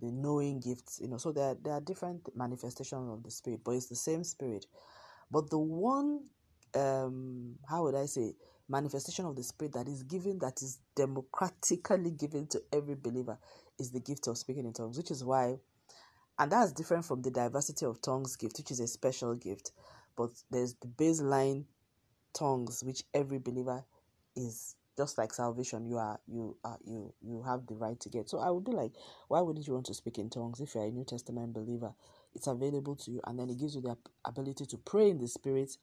the 0.01 0.13
knowing 0.13 0.61
gifts 0.61 1.01
you 1.03 1.09
know. 1.09 1.17
So 1.19 1.33
there, 1.33 1.57
there 1.61 1.73
are 1.73 1.81
different 1.81 2.29
manifestations 2.37 3.11
of 3.11 3.25
the 3.25 3.31
spirit 3.33 3.63
but 3.65 3.73
it's 3.73 3.87
the 3.89 3.97
same 3.97 4.23
spirit. 4.23 4.67
But 5.33 5.51
the 5.51 5.59
one 5.59 6.27
um 6.77 7.57
how 7.69 7.83
would 7.85 7.95
i 7.97 8.07
say 8.07 8.35
manifestation 8.69 9.27
of 9.27 9.37
the 9.37 9.43
spirit 9.43 9.73
that 9.75 9.89
is 9.89 10.05
given 10.05 10.39
that 10.41 10.63
is 10.63 10.79
democratically 10.97 12.11
given 12.13 12.47
to 12.47 12.61
every 12.73 12.95
believer 12.95 13.39
is 13.81 13.91
the 13.93 14.01
gift 14.01 14.29
of 14.29 14.39
speaking 14.39 14.67
in 14.67 14.73
tongues 14.73 14.97
which 14.97 15.11
is 15.11 15.25
why 15.25 15.57
and 16.39 16.53
that's 16.53 16.73
different 16.73 17.05
from 17.05 17.23
the 17.23 17.31
diversity 17.31 17.87
of 17.87 18.01
tongues 18.03 18.37
gift 18.37 18.59
which 18.59 18.71
is 18.73 18.81
a 18.81 18.89
special 18.89 19.35
gift 19.37 19.73
but 20.17 20.31
there's 20.51 20.75
the 20.77 20.89
baseline 20.89 21.65
tongues 22.35 22.83
which 22.85 23.05
every 23.15 23.39
believer 23.39 23.85
is 24.37 24.77
just 24.97 25.19
like 25.19 25.33
salvation 25.33 25.87
you 25.87 25.97
are 25.97 26.21
you 26.29 26.57
are 26.65 26.79
you 26.85 27.13
you 27.21 27.43
have 27.43 27.67
the 27.67 27.75
right 27.75 27.99
to 28.01 28.09
get. 28.09 28.29
So 28.29 28.39
i 28.39 28.51
would 28.51 28.65
be 28.65 28.73
like 28.73 28.93
why 29.29 29.41
wouldn't 29.41 29.67
you 29.67 29.75
want 29.75 29.87
to 29.87 29.95
speak 29.95 30.19
in 30.19 30.31
tongues 30.31 30.61
if 30.61 30.75
you're 30.75 30.85
a 30.85 30.91
new 30.91 31.05
testament 31.05 31.53
believer? 31.53 31.93
It's 32.35 32.47
available 32.47 32.97
to 32.97 33.11
you 33.11 33.21
and 33.27 33.39
then 33.39 33.51
it 33.51 33.59
gives 33.59 33.75
you 33.75 33.81
the 33.81 33.97
ability 34.25 34.67
to 34.67 34.77
pray 34.79 35.11
in 35.11 35.19
the 35.19 35.29
spirit 35.29 35.77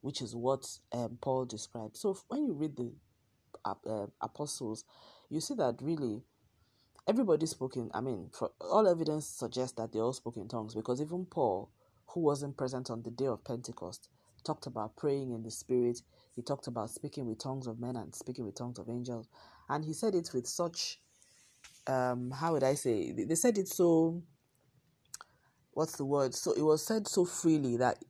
which 0.00 0.22
is 0.22 0.34
what 0.34 0.66
um, 0.92 1.18
paul 1.20 1.44
described. 1.44 1.96
So 1.96 2.16
when 2.28 2.44
you 2.44 2.52
read 2.52 2.76
the 2.76 2.92
uh, 3.64 4.06
apostles 4.20 4.84
you 5.30 5.40
see 5.40 5.54
that 5.54 5.76
really 5.82 6.22
everybody 7.06 7.46
spoke 7.46 7.76
in 7.76 7.90
i 7.94 8.00
mean 8.00 8.28
for 8.32 8.50
all 8.60 8.86
evidence 8.86 9.26
suggests 9.26 9.76
that 9.76 9.92
they 9.92 9.98
all 9.98 10.12
spoke 10.12 10.36
in 10.36 10.46
tongues 10.48 10.74
because 10.74 11.00
even 11.00 11.24
paul 11.24 11.70
who 12.08 12.20
wasn't 12.20 12.56
present 12.56 12.90
on 12.90 13.02
the 13.02 13.10
day 13.10 13.26
of 13.26 13.42
pentecost 13.44 14.08
talked 14.48 14.66
about 14.66 14.96
praying 14.96 15.30
in 15.32 15.42
the 15.42 15.50
spirit 15.50 16.00
he 16.38 16.42
talked 16.42 16.68
about 16.68 16.90
speaking 16.90 17.26
with 17.26 17.40
tongues 17.40 17.66
of 17.66 17.80
men 17.80 17.96
and 17.96 18.14
speaking 18.14 18.44
with 18.44 18.54
tongues 18.54 18.78
of 18.78 18.88
angels. 18.88 19.26
And 19.68 19.84
he 19.84 19.92
said 19.92 20.14
it 20.14 20.30
with 20.32 20.46
such, 20.46 21.00
um, 21.88 22.30
how 22.30 22.52
would 22.52 22.62
I 22.62 22.74
say? 22.74 23.10
They 23.10 23.34
said 23.34 23.58
it 23.58 23.66
so, 23.66 24.22
what's 25.72 25.96
the 25.96 26.04
word? 26.04 26.36
So 26.36 26.52
it 26.52 26.62
was 26.62 26.86
said 26.86 27.08
so 27.08 27.24
freely 27.24 27.76
that 27.78 28.04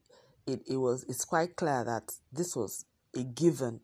it, 0.46 0.60
it 0.68 0.76
was, 0.76 1.06
it's 1.08 1.24
quite 1.24 1.56
clear 1.56 1.82
that 1.84 2.12
this 2.30 2.54
was 2.54 2.84
a 3.16 3.24
given 3.24 3.80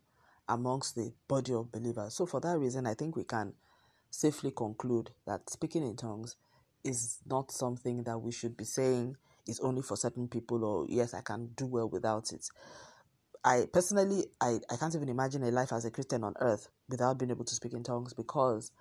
amongst 0.46 0.94
the 0.94 1.10
body 1.26 1.54
of 1.54 1.72
believers. 1.72 2.14
So 2.14 2.26
for 2.26 2.38
that 2.40 2.58
reason, 2.58 2.86
I 2.86 2.92
think 2.92 3.16
we 3.16 3.24
can 3.24 3.54
safely 4.10 4.50
conclude 4.50 5.10
that 5.26 5.48
speaking 5.48 5.86
in 5.86 5.96
tongues 5.96 6.36
is 6.84 7.16
not 7.24 7.50
something 7.50 8.02
that 8.02 8.18
we 8.18 8.30
should 8.30 8.58
be 8.58 8.64
saying 8.64 9.16
is 9.46 9.60
only 9.60 9.82
for 9.82 9.96
certain 9.96 10.28
people 10.28 10.64
or 10.64 10.86
yes, 10.88 11.14
I 11.14 11.20
can 11.20 11.50
do 11.56 11.66
well 11.66 11.88
without 11.88 12.32
it. 12.32 12.48
I 13.44 13.66
personally, 13.72 14.26
I, 14.40 14.58
I 14.70 14.76
can't 14.76 14.94
even 14.94 15.08
imagine 15.08 15.42
a 15.42 15.50
life 15.50 15.72
as 15.72 15.84
a 15.84 15.90
Christian 15.90 16.24
on 16.24 16.34
earth 16.40 16.68
without 16.88 17.18
being 17.18 17.30
able 17.30 17.44
to 17.44 17.54
speak 17.54 17.74
in 17.74 17.82
tongues 17.82 18.14
because 18.14 18.72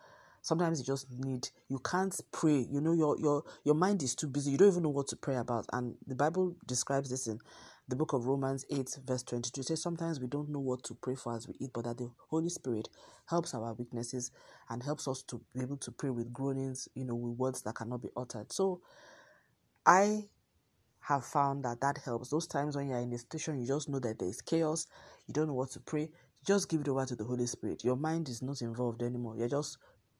sometimes 0.41 0.79
you 0.79 0.85
just 0.85 1.07
need 1.11 1.49
you 1.67 1.79
can't 1.79 2.17
pray. 2.31 2.65
You 2.69 2.79
know 2.79 2.93
your 2.93 3.19
your 3.19 3.43
your 3.65 3.75
mind 3.75 4.03
is 4.03 4.15
too 4.15 4.27
busy. 4.27 4.51
You 4.51 4.57
don't 4.57 4.69
even 4.69 4.83
know 4.83 4.89
what 4.89 5.07
to 5.09 5.17
pray 5.17 5.35
about. 5.35 5.65
And 5.73 5.95
the 6.07 6.15
bible 6.15 6.55
describes 6.65 7.09
this 7.09 7.27
in 7.27 7.39
the 7.87 7.95
book 7.95 8.13
of 8.13 8.25
romans 8.25 8.65
8 8.71 8.97
verse 9.05 9.23
22 9.23 9.61
it 9.61 9.67
says 9.67 9.81
sometimes 9.81 10.19
we 10.19 10.27
don't 10.27 10.49
know 10.49 10.59
what 10.59 10.83
to 10.83 10.95
pray 10.95 11.15
for 11.15 11.35
as 11.35 11.47
we 11.47 11.53
eat 11.59 11.71
but 11.73 11.83
that 11.83 11.97
the 11.97 12.09
holy 12.29 12.47
spirit 12.49 12.87
helps 13.25 13.53
our 13.53 13.73
weaknesses 13.73 14.31
and 14.69 14.81
helps 14.81 15.07
us 15.07 15.21
to 15.23 15.41
be 15.53 15.61
able 15.61 15.77
to 15.77 15.91
pray 15.91 16.09
with 16.09 16.31
groanings 16.31 16.87
you 16.95 17.03
know 17.03 17.15
with 17.15 17.37
words 17.37 17.61
that 17.63 17.75
cannot 17.75 18.01
be 18.01 18.09
uttered. 18.15 18.51
So 18.51 18.81
i 19.85 20.23
have 21.03 21.25
found 21.25 21.65
that 21.65 21.81
that 21.81 21.97
helps. 21.99 22.29
Those 22.29 22.47
times 22.47 22.75
when 22.75 22.87
you're 22.87 22.99
in 22.99 23.13
a 23.13 23.17
situation, 23.17 23.59
you 23.59 23.67
just 23.67 23.89
know 23.89 23.99
that 23.99 24.19
there 24.19 24.29
is 24.29 24.41
chaos, 24.41 24.87
you 25.27 25.33
don't 25.33 25.47
know 25.47 25.53
what 25.53 25.71
to 25.71 25.79
pray, 25.81 26.09
just 26.45 26.69
give 26.69 26.81
it 26.81 26.87
over 26.87 27.05
to 27.05 27.15
the 27.15 27.23
Holy 27.23 27.45
Spirit. 27.45 27.83
Your 27.83 27.95
mind 27.97 28.29
is 28.29 28.41
not 28.41 28.61
involved 28.61 29.03
anymore. 29.03 29.35
You're 29.35 29.49
just 29.49 29.77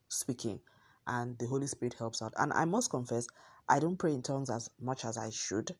speaking, 0.09 0.59
and 1.07 1.37
the 1.37 1.47
Holy 1.47 1.67
Spirit 1.67 1.95
helps 1.97 2.21
out. 2.21 2.33
And 2.37 2.53
I 2.53 2.65
must 2.65 2.89
confess, 2.89 3.27
I 3.69 3.79
don't 3.79 3.97
pray 3.97 4.13
in 4.13 4.21
tongues 4.21 4.49
as 4.49 4.69
much 4.79 5.05
as 5.05 5.17
I 5.17 5.29
should. 5.29 5.73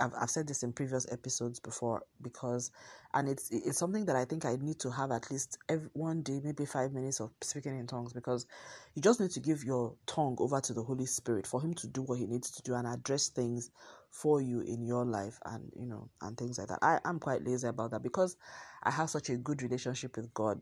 I've, 0.00 0.12
I've 0.20 0.30
said 0.30 0.48
this 0.48 0.62
in 0.62 0.72
previous 0.72 1.06
episodes 1.10 1.60
before 1.60 2.02
because 2.20 2.70
and 3.14 3.28
it's 3.28 3.48
it's 3.50 3.78
something 3.78 4.04
that 4.06 4.16
I 4.16 4.24
think 4.24 4.44
I 4.44 4.56
need 4.56 4.80
to 4.80 4.90
have 4.90 5.12
at 5.12 5.30
least 5.30 5.58
every, 5.68 5.88
one 5.92 6.22
day 6.22 6.40
maybe 6.42 6.64
five 6.64 6.92
minutes 6.92 7.20
of 7.20 7.30
speaking 7.42 7.78
in 7.78 7.86
tongues 7.86 8.12
because 8.12 8.46
you 8.94 9.02
just 9.02 9.20
need 9.20 9.30
to 9.32 9.40
give 9.40 9.62
your 9.64 9.94
tongue 10.06 10.36
over 10.40 10.60
to 10.60 10.72
the 10.74 10.82
Holy 10.82 11.06
Spirit 11.06 11.46
for 11.46 11.60
him 11.60 11.74
to 11.74 11.86
do 11.86 12.02
what 12.02 12.18
he 12.18 12.26
needs 12.26 12.50
to 12.50 12.62
do 12.62 12.74
and 12.74 12.86
address 12.86 13.28
things 13.28 13.70
for 14.10 14.40
you 14.40 14.60
in 14.60 14.84
your 14.84 15.04
life 15.04 15.38
and 15.46 15.70
you 15.76 15.86
know 15.86 16.08
and 16.22 16.36
things 16.36 16.58
like 16.58 16.68
that. 16.68 16.80
I, 16.82 16.98
I'm 17.04 17.20
quite 17.20 17.44
lazy 17.44 17.68
about 17.68 17.92
that 17.92 18.02
because 18.02 18.36
I 18.82 18.90
have 18.90 19.10
such 19.10 19.30
a 19.30 19.36
good 19.36 19.62
relationship 19.62 20.16
with 20.16 20.32
God 20.34 20.60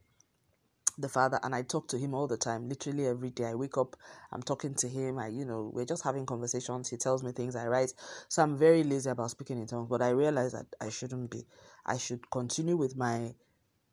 the 0.98 1.08
father 1.08 1.38
and 1.42 1.54
I 1.54 1.62
talk 1.62 1.88
to 1.88 1.98
him 1.98 2.14
all 2.14 2.26
the 2.26 2.36
time, 2.36 2.68
literally 2.68 3.06
every 3.06 3.30
day. 3.30 3.46
I 3.46 3.54
wake 3.54 3.76
up, 3.76 3.96
I'm 4.32 4.42
talking 4.42 4.74
to 4.76 4.88
him. 4.88 5.18
I, 5.18 5.28
you 5.28 5.44
know, 5.44 5.70
we're 5.74 5.84
just 5.84 6.02
having 6.04 6.24
conversations. 6.26 6.88
He 6.88 6.96
tells 6.96 7.22
me 7.22 7.32
things 7.32 7.54
I 7.54 7.66
write. 7.66 7.92
So 8.28 8.42
I'm 8.42 8.56
very 8.56 8.82
lazy 8.82 9.10
about 9.10 9.30
speaking 9.30 9.58
in 9.58 9.66
tongues, 9.66 9.88
but 9.88 10.02
I 10.02 10.10
realize 10.10 10.52
that 10.52 10.66
I 10.80 10.88
shouldn't 10.88 11.30
be. 11.30 11.46
I 11.84 11.98
should 11.98 12.30
continue 12.30 12.76
with 12.76 12.96
my 12.96 13.34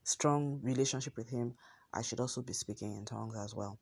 strong 0.04 0.60
relationship 0.64 1.18
with 1.18 1.30
him. 1.30 1.56
I 1.94 2.02
should 2.02 2.20
also 2.20 2.42
be 2.42 2.54
speaking 2.54 2.96
in 2.96 3.06
tongues 3.06 3.36
as 3.38 3.54
well. 3.54 3.80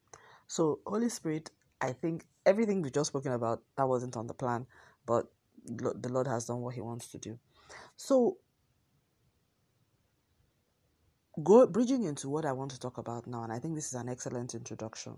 So, 0.48 0.80
Holy 0.86 1.10
Spirit, 1.10 1.52
I 1.80 1.94
think 1.94 2.26
everything 2.46 2.82
we've 2.82 2.92
just 2.92 3.08
spoken 3.10 3.32
about, 3.32 3.62
that 3.78 3.88
wasn't 3.88 4.18
on 4.18 4.28
the 4.28 4.34
plan, 4.34 4.66
but 5.06 5.28
the 5.66 6.10
Lord 6.10 6.28
has 6.28 6.46
done 6.46 6.62
what 6.62 6.74
he 6.76 6.82
wants 6.82 7.08
to 7.10 7.18
do. 7.18 7.40
So, 7.96 8.38
go 11.44 11.66
bridging 11.68 12.04
into 12.04 12.30
what 12.30 12.46
I 12.46 12.52
want 12.52 12.72
to 12.72 12.80
talk 12.80 12.98
about 12.98 13.28
now, 13.28 13.44
and 13.44 13.54
I 13.54 13.60
think 13.60 13.76
this 13.76 13.88
is 13.88 13.94
an 13.94 14.10
excellent 14.10 14.54
introduction 14.54 15.16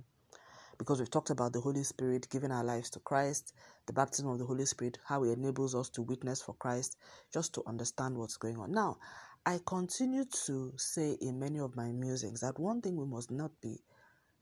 because 0.77 0.99
we've 0.99 1.09
talked 1.09 1.29
about 1.29 1.53
the 1.53 1.61
Holy 1.61 1.83
Spirit 1.83 2.27
giving 2.29 2.51
our 2.51 2.63
lives 2.63 2.89
to 2.91 2.99
Christ, 2.99 3.53
the 3.85 3.93
baptism 3.93 4.29
of 4.29 4.39
the 4.39 4.45
Holy 4.45 4.65
Spirit, 4.65 4.97
how 5.05 5.23
it 5.23 5.31
enables 5.37 5.75
us 5.75 5.89
to 5.89 6.01
witness 6.01 6.41
for 6.41 6.53
Christ, 6.55 6.97
just 7.31 7.53
to 7.55 7.63
understand 7.67 8.17
what's 8.17 8.37
going 8.37 8.57
on. 8.57 8.71
Now, 8.71 8.97
I 9.45 9.59
continue 9.65 10.25
to 10.45 10.73
say 10.77 11.17
in 11.21 11.39
many 11.39 11.59
of 11.59 11.75
my 11.75 11.91
musings 11.91 12.41
that 12.41 12.59
one 12.59 12.81
thing 12.81 12.95
we 12.95 13.05
must 13.05 13.29
not 13.29 13.51
be, 13.61 13.77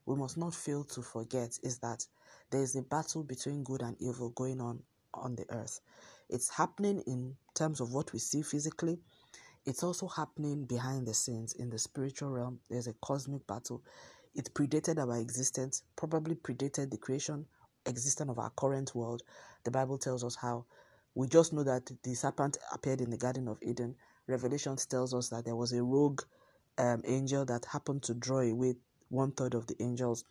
we 0.05 0.15
must 0.15 0.37
not 0.37 0.53
fail 0.53 0.83
to 0.85 1.01
forget 1.01 1.57
is 1.63 1.79
that 1.79 2.05
there 2.49 2.61
is 2.61 2.75
a 2.75 2.81
battle 2.81 3.23
between 3.23 3.63
good 3.63 3.81
and 3.81 3.95
evil 3.99 4.29
going 4.29 4.61
on 4.61 4.83
on 5.13 5.35
the 5.35 5.45
earth. 5.49 5.81
It's 6.29 6.49
happening 6.49 7.01
in 7.07 7.35
terms 7.55 7.81
of 7.81 7.91
what 7.91 8.13
we 8.13 8.19
see 8.19 8.41
physically, 8.41 8.99
it's 9.65 9.83
also 9.83 10.07
happening 10.07 10.65
behind 10.65 11.07
the 11.07 11.13
scenes 11.13 11.53
in 11.53 11.69
the 11.69 11.77
spiritual 11.77 12.29
realm. 12.29 12.59
There's 12.69 12.87
a 12.87 12.95
cosmic 13.01 13.45
battle. 13.47 13.83
It 14.33 14.53
predated 14.53 14.97
our 14.97 15.17
existence, 15.17 15.83
probably 15.95 16.35
predated 16.35 16.89
the 16.89 16.97
creation 16.97 17.45
existence 17.85 18.29
of 18.29 18.39
our 18.39 18.51
current 18.51 18.93
world. 18.95 19.23
the 19.63 19.71
Bible 19.71 19.97
tells 19.97 20.23
us 20.23 20.35
how. 20.35 20.65
We 21.13 21.27
just 21.27 21.51
know 21.51 21.63
that 21.63 21.91
the 22.03 22.13
serpent 22.13 22.57
appeared 22.73 23.01
in 23.01 23.09
the 23.09 23.17
Garden 23.17 23.47
of 23.47 23.57
Eden. 23.61 23.95
Revelation 24.27 24.77
tells 24.77 25.13
us 25.13 25.29
that 25.29 25.43
there 25.45 25.55
was 25.55 25.73
a 25.73 25.83
rogue 25.83 26.21
um, 26.77 27.01
angel 27.05 27.43
that 27.45 27.65
happened 27.65 28.03
to 28.03 28.13
draw 28.13 28.39
away 28.39 28.75
one 29.09 29.31
third 29.31 29.53
of 29.53 29.67
the 29.67 29.75
angels. 29.81 30.23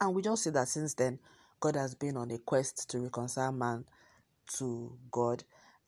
And 0.00 0.14
we 0.14 0.22
just 0.22 0.44
see 0.44 0.50
that 0.50 0.68
since 0.68 0.94
then, 0.94 1.18
God 1.60 1.76
has 1.76 1.94
been 1.94 2.16
on 2.16 2.30
a 2.30 2.38
quest 2.38 2.88
to 2.90 3.00
reconcile 3.00 3.52
man 3.52 3.84
to 4.56 4.96
God 5.10 5.44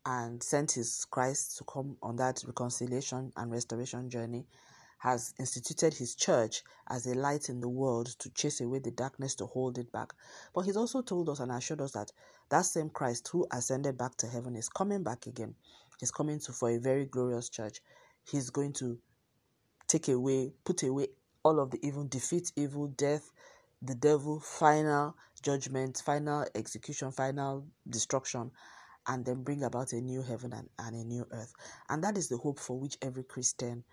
and 0.06 0.42
sent 0.42 0.72
his 0.72 1.06
Christ 1.10 1.58
to 1.58 1.64
come 1.64 1.96
on 2.02 2.16
that 2.16 2.42
reconciliation 2.46 3.32
and 3.36 3.50
restoration 3.50 4.10
journey, 4.10 4.46
has 4.98 5.34
instituted 5.38 5.92
his 5.92 6.14
church 6.14 6.62
as 6.88 7.06
a 7.06 7.14
light 7.14 7.50
in 7.50 7.60
the 7.60 7.68
world 7.68 8.06
to 8.18 8.30
chase 8.30 8.60
away 8.62 8.78
the 8.78 8.90
darkness 8.90 9.34
to 9.34 9.44
hold 9.44 9.76
it 9.76 9.92
back. 9.92 10.14
But 10.54 10.62
he's 10.62 10.78
also 10.78 11.02
told 11.02 11.28
us 11.28 11.40
and 11.40 11.52
assured 11.52 11.82
us 11.82 11.92
that 11.92 12.10
that 12.48 12.62
same 12.62 12.88
Christ 12.88 13.28
who 13.28 13.46
ascended 13.52 13.98
back 13.98 14.16
to 14.16 14.26
heaven 14.26 14.56
is 14.56 14.68
coming 14.68 15.02
back 15.02 15.26
again. 15.26 15.54
He's 16.00 16.10
coming 16.10 16.40
to 16.40 16.52
for 16.52 16.70
a 16.70 16.78
very 16.78 17.04
glorious 17.04 17.48
church. 17.50 17.80
He's 18.24 18.50
going 18.50 18.72
to 18.74 18.98
take 19.86 20.08
away, 20.08 20.52
put 20.64 20.82
away 20.82 21.08
all 21.42 21.60
of 21.60 21.70
the 21.70 21.86
evil, 21.86 22.04
defeat 22.04 22.52
evil, 22.56 22.86
death, 22.88 23.30
the 23.82 23.94
devil, 23.94 24.40
final 24.40 25.14
judgment, 25.42 26.02
final 26.04 26.46
execution, 26.54 27.12
final 27.12 27.66
destruction, 27.88 28.50
and 29.06 29.24
then 29.24 29.42
bring 29.42 29.62
about 29.64 29.92
a 29.92 30.00
new 30.00 30.22
heaven 30.22 30.52
and, 30.52 30.68
and 30.78 30.94
a 30.96 31.04
new 31.04 31.26
earth. 31.32 31.52
And 31.88 32.02
that 32.04 32.16
is 32.16 32.28
the 32.28 32.38
hope 32.38 32.58
for 32.58 32.78
which 32.78 32.96
every 33.02 33.24
Christian 33.24 33.84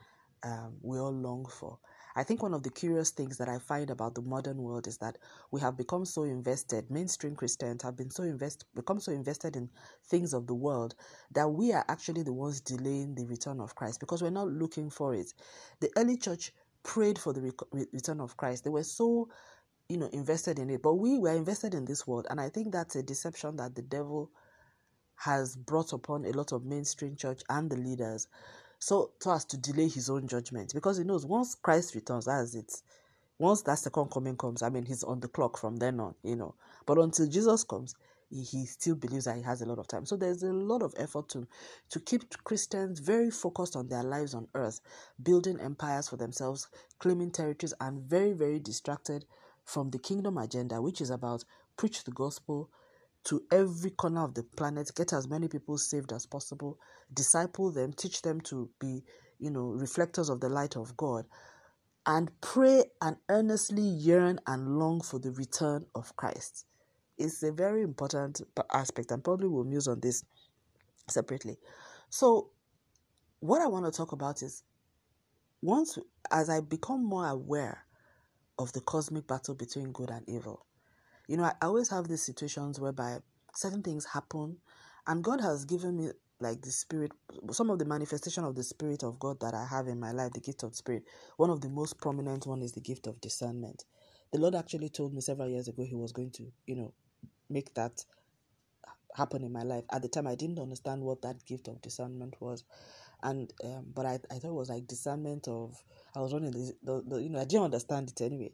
um, 0.44 0.76
we 0.82 0.98
all 0.98 1.12
long 1.12 1.46
for. 1.46 1.78
I 2.16 2.24
think 2.24 2.44
one 2.44 2.54
of 2.54 2.64
the 2.64 2.70
curious 2.70 3.12
things 3.12 3.38
that 3.38 3.48
I 3.48 3.60
find 3.60 3.90
about 3.90 4.16
the 4.16 4.22
modern 4.22 4.58
world 4.62 4.88
is 4.88 4.98
that 4.98 5.18
we 5.52 5.62
have 5.62 5.78
become 5.78 6.04
so 6.04 6.24
invested, 6.24 6.90
mainstream 6.92 7.36
Christians 7.36 7.84
have 7.84 7.96
been 7.96 8.10
so 8.12 8.24
invest 8.24 8.66
become 8.76 9.00
so 9.00 9.12
invested 9.12 9.56
in 9.56 9.70
things 10.08 10.34
of 10.34 10.48
the 10.48 10.54
world 10.56 10.96
that 11.32 11.48
we 11.48 11.72
are 11.72 11.86
actually 11.88 12.24
the 12.24 12.34
ones 12.34 12.60
delaying 12.60 13.16
the 13.16 13.26
return 13.26 13.62
of 13.62 13.76
Christ 13.76 14.00
because 14.00 14.22
we're 14.22 14.30
not 14.30 14.50
looking 14.50 14.90
for 14.90 15.16
it. 15.16 15.34
The 15.80 15.90
early 15.96 16.18
church 16.18 16.54
prayed 16.84 17.18
for 17.18 17.32
the 17.34 17.42
re- 17.72 17.86
return 17.94 18.20
of 18.20 18.36
Christ. 18.36 18.64
They 18.64 18.70
were 18.72 18.84
so 18.84 19.30
you 19.90 19.98
know 19.98 20.10
invested 20.14 20.60
in 20.60 20.70
it, 20.70 20.82
but 20.82 20.96
we 20.96 21.18
were 21.18 21.34
invested 21.36 21.74
in 21.74 21.86
this 21.86 22.08
world 22.08 22.28
and 22.30 22.42
I 22.42 22.50
think 22.50 22.72
that's 22.72 22.96
a 22.96 23.04
deception 23.04 23.58
that 23.58 23.76
the 23.76 23.82
devil 23.84 24.32
has 25.24 25.56
brought 25.56 25.94
upon 25.94 26.26
a 26.26 26.32
lot 26.32 26.52
of 26.52 26.66
mainstream 26.66 27.16
church 27.16 27.42
and 27.50 27.70
the 27.70 27.78
leaders 27.78 28.28
so, 28.82 29.12
so 29.20 29.32
as 29.34 29.46
to 29.46 29.58
delay 29.58 29.88
his 29.88 30.10
own 30.10 30.28
judgment 30.28 30.74
because 30.74 30.98
he 30.98 31.04
knows 31.04 31.24
once 31.24 31.54
Christ 31.54 31.94
returns, 31.94 32.26
that's 32.26 32.56
it. 32.56 32.82
Once 33.38 33.62
that 33.62 33.78
second 33.78 34.10
coming 34.10 34.36
comes, 34.36 34.64
I 34.64 34.70
mean, 34.70 34.86
he's 34.86 35.04
on 35.04 35.20
the 35.20 35.28
clock 35.28 35.58
from 35.58 35.78
then 35.78 36.00
on, 36.00 36.16
you 36.24 36.36
know. 36.36 36.56
But 36.88 36.98
until 36.98 37.28
Jesus 37.28 37.64
comes, 37.64 37.94
he, 38.32 38.42
he 38.42 38.66
still 38.66 38.96
believes 38.96 39.26
that 39.26 39.38
he 39.38 39.44
has 39.44 39.62
a 39.62 39.68
lot 39.68 39.78
of 39.78 39.88
time. 39.88 40.08
So 40.08 40.16
there's 40.16 40.42
a 40.42 40.52
lot 40.52 40.82
of 40.82 40.96
effort 40.98 41.30
to 41.30 41.48
to 41.92 42.00
keep 42.00 42.24
Christians 42.44 43.00
very 43.00 43.30
focused 43.30 43.76
on 43.76 43.88
their 43.88 44.04
lives 44.04 44.34
on 44.34 44.48
earth, 44.56 44.82
building 45.22 45.60
empires 45.60 46.10
for 46.10 46.18
themselves, 46.18 46.68
claiming 46.98 47.30
territories, 47.30 47.76
and 47.80 48.02
very, 48.02 48.34
very 48.34 48.58
distracted 48.58 49.26
from 49.64 49.92
the 49.92 50.00
kingdom 50.00 50.40
agenda, 50.40 50.82
which 50.82 51.02
is 51.02 51.12
about 51.12 51.46
preach 51.78 52.04
the 52.04 52.12
gospel, 52.12 52.72
to 53.26 53.44
every 53.52 53.92
corner 53.92 54.24
of 54.24 54.34
the 54.34 54.44
planet, 54.44 54.92
get 54.96 55.14
as 55.14 55.28
many 55.28 55.48
people 55.48 55.78
saved 55.78 56.12
as 56.12 56.26
possible, 56.26 56.80
disciple 57.14 57.72
them, 57.72 57.94
teach 57.94 58.22
them 58.22 58.42
to 58.42 58.70
be, 58.80 59.04
you 59.40 59.52
know, 59.52 59.68
reflectors 59.68 60.30
of 60.30 60.40
the 60.40 60.50
light 60.50 60.76
of 60.76 60.96
God, 60.98 61.26
and 62.06 62.32
pray 62.42 62.84
and 63.02 63.18
earnestly 63.30 63.84
yearn 63.84 64.40
and 64.48 64.80
long 64.80 65.02
for 65.02 65.20
the 65.20 65.32
return 65.32 65.86
of 65.94 66.16
Christ. 66.16 66.66
It's 67.18 67.44
a 67.44 67.52
very 67.52 67.84
important 67.84 68.42
aspect, 68.74 69.12
and 69.12 69.24
probably 69.24 69.48
we'll 69.48 69.64
muse 69.66 69.88
on 69.88 70.00
this 70.00 70.24
separately. 71.08 71.58
So, 72.10 72.50
what 73.40 73.62
I 73.62 73.68
want 73.68 73.86
to 73.86 73.92
talk 73.92 74.12
about 74.12 74.42
is 74.42 74.64
once 75.62 75.98
as 76.32 76.50
I 76.50 76.62
become 76.62 77.04
more 77.06 77.28
aware 77.28 77.86
of 78.58 78.74
the 78.74 78.82
cosmic 78.82 79.28
battle 79.28 79.54
between 79.54 79.92
good 79.92 80.10
and 80.10 80.28
evil, 80.28 80.66
you 81.32 81.38
know, 81.38 81.46
I 81.46 81.54
always 81.62 81.88
have 81.92 82.10
these 82.10 82.24
situations 82.24 82.78
whereby 82.78 83.20
certain 83.56 83.82
things 83.82 84.06
happen, 84.06 84.58
and 85.08 85.24
God 85.24 85.40
has 85.40 85.64
given 85.64 85.96
me 85.96 86.10
like 86.42 86.62
the 86.62 86.72
spirit, 86.72 87.14
some 87.52 87.70
of 87.70 87.80
the 87.80 87.86
manifestation 87.86 88.44
of 88.44 88.54
the 88.56 88.64
spirit 88.64 89.02
of 89.02 89.18
God 89.18 89.40
that 89.40 89.54
I 89.54 89.66
have 89.66 89.88
in 89.88 89.98
my 89.98 90.12
life, 90.12 90.34
the 90.34 90.42
gift 90.42 90.64
of 90.64 90.76
spirit. 90.76 91.04
One 91.38 91.50
of 91.50 91.62
the 91.62 91.70
most 91.70 92.02
prominent 92.02 92.48
one 92.48 92.62
is 92.62 92.74
the 92.74 92.82
gift 92.82 93.08
of 93.08 93.22
discernment. 93.22 93.86
The 94.34 94.40
Lord 94.42 94.56
actually 94.56 94.90
told 94.90 95.14
me 95.14 95.22
several 95.22 95.48
years 95.48 95.70
ago 95.70 95.84
He 95.84 95.96
was 95.96 96.12
going 96.12 96.32
to, 96.32 96.52
you 96.66 96.76
know, 96.76 96.94
make 97.50 97.74
that 97.76 98.04
happen 99.16 99.42
in 99.46 99.54
my 99.54 99.64
life. 99.64 99.86
At 99.90 100.02
the 100.02 100.10
time, 100.10 100.28
I 100.28 100.36
didn't 100.36 100.60
understand 100.60 101.02
what 101.02 101.22
that 101.22 101.46
gift 101.46 101.70
of 101.70 101.82
discernment 101.82 102.36
was, 102.42 102.66
and 103.24 103.54
um, 103.64 103.86
but 103.96 104.06
I, 104.06 104.20
I 104.30 104.36
thought 104.40 104.50
it 104.50 104.54
was 104.54 104.70
like 104.70 104.86
discernment 104.86 105.48
of 105.48 105.82
I 106.14 106.20
was 106.20 106.34
running 106.34 106.52
the, 106.52 106.74
the, 106.84 107.04
the 107.08 107.24
you 107.24 107.30
know 107.30 107.40
I 107.40 107.46
didn't 107.46 107.66
understand 107.66 108.10
it 108.10 108.22
anyway. 108.22 108.52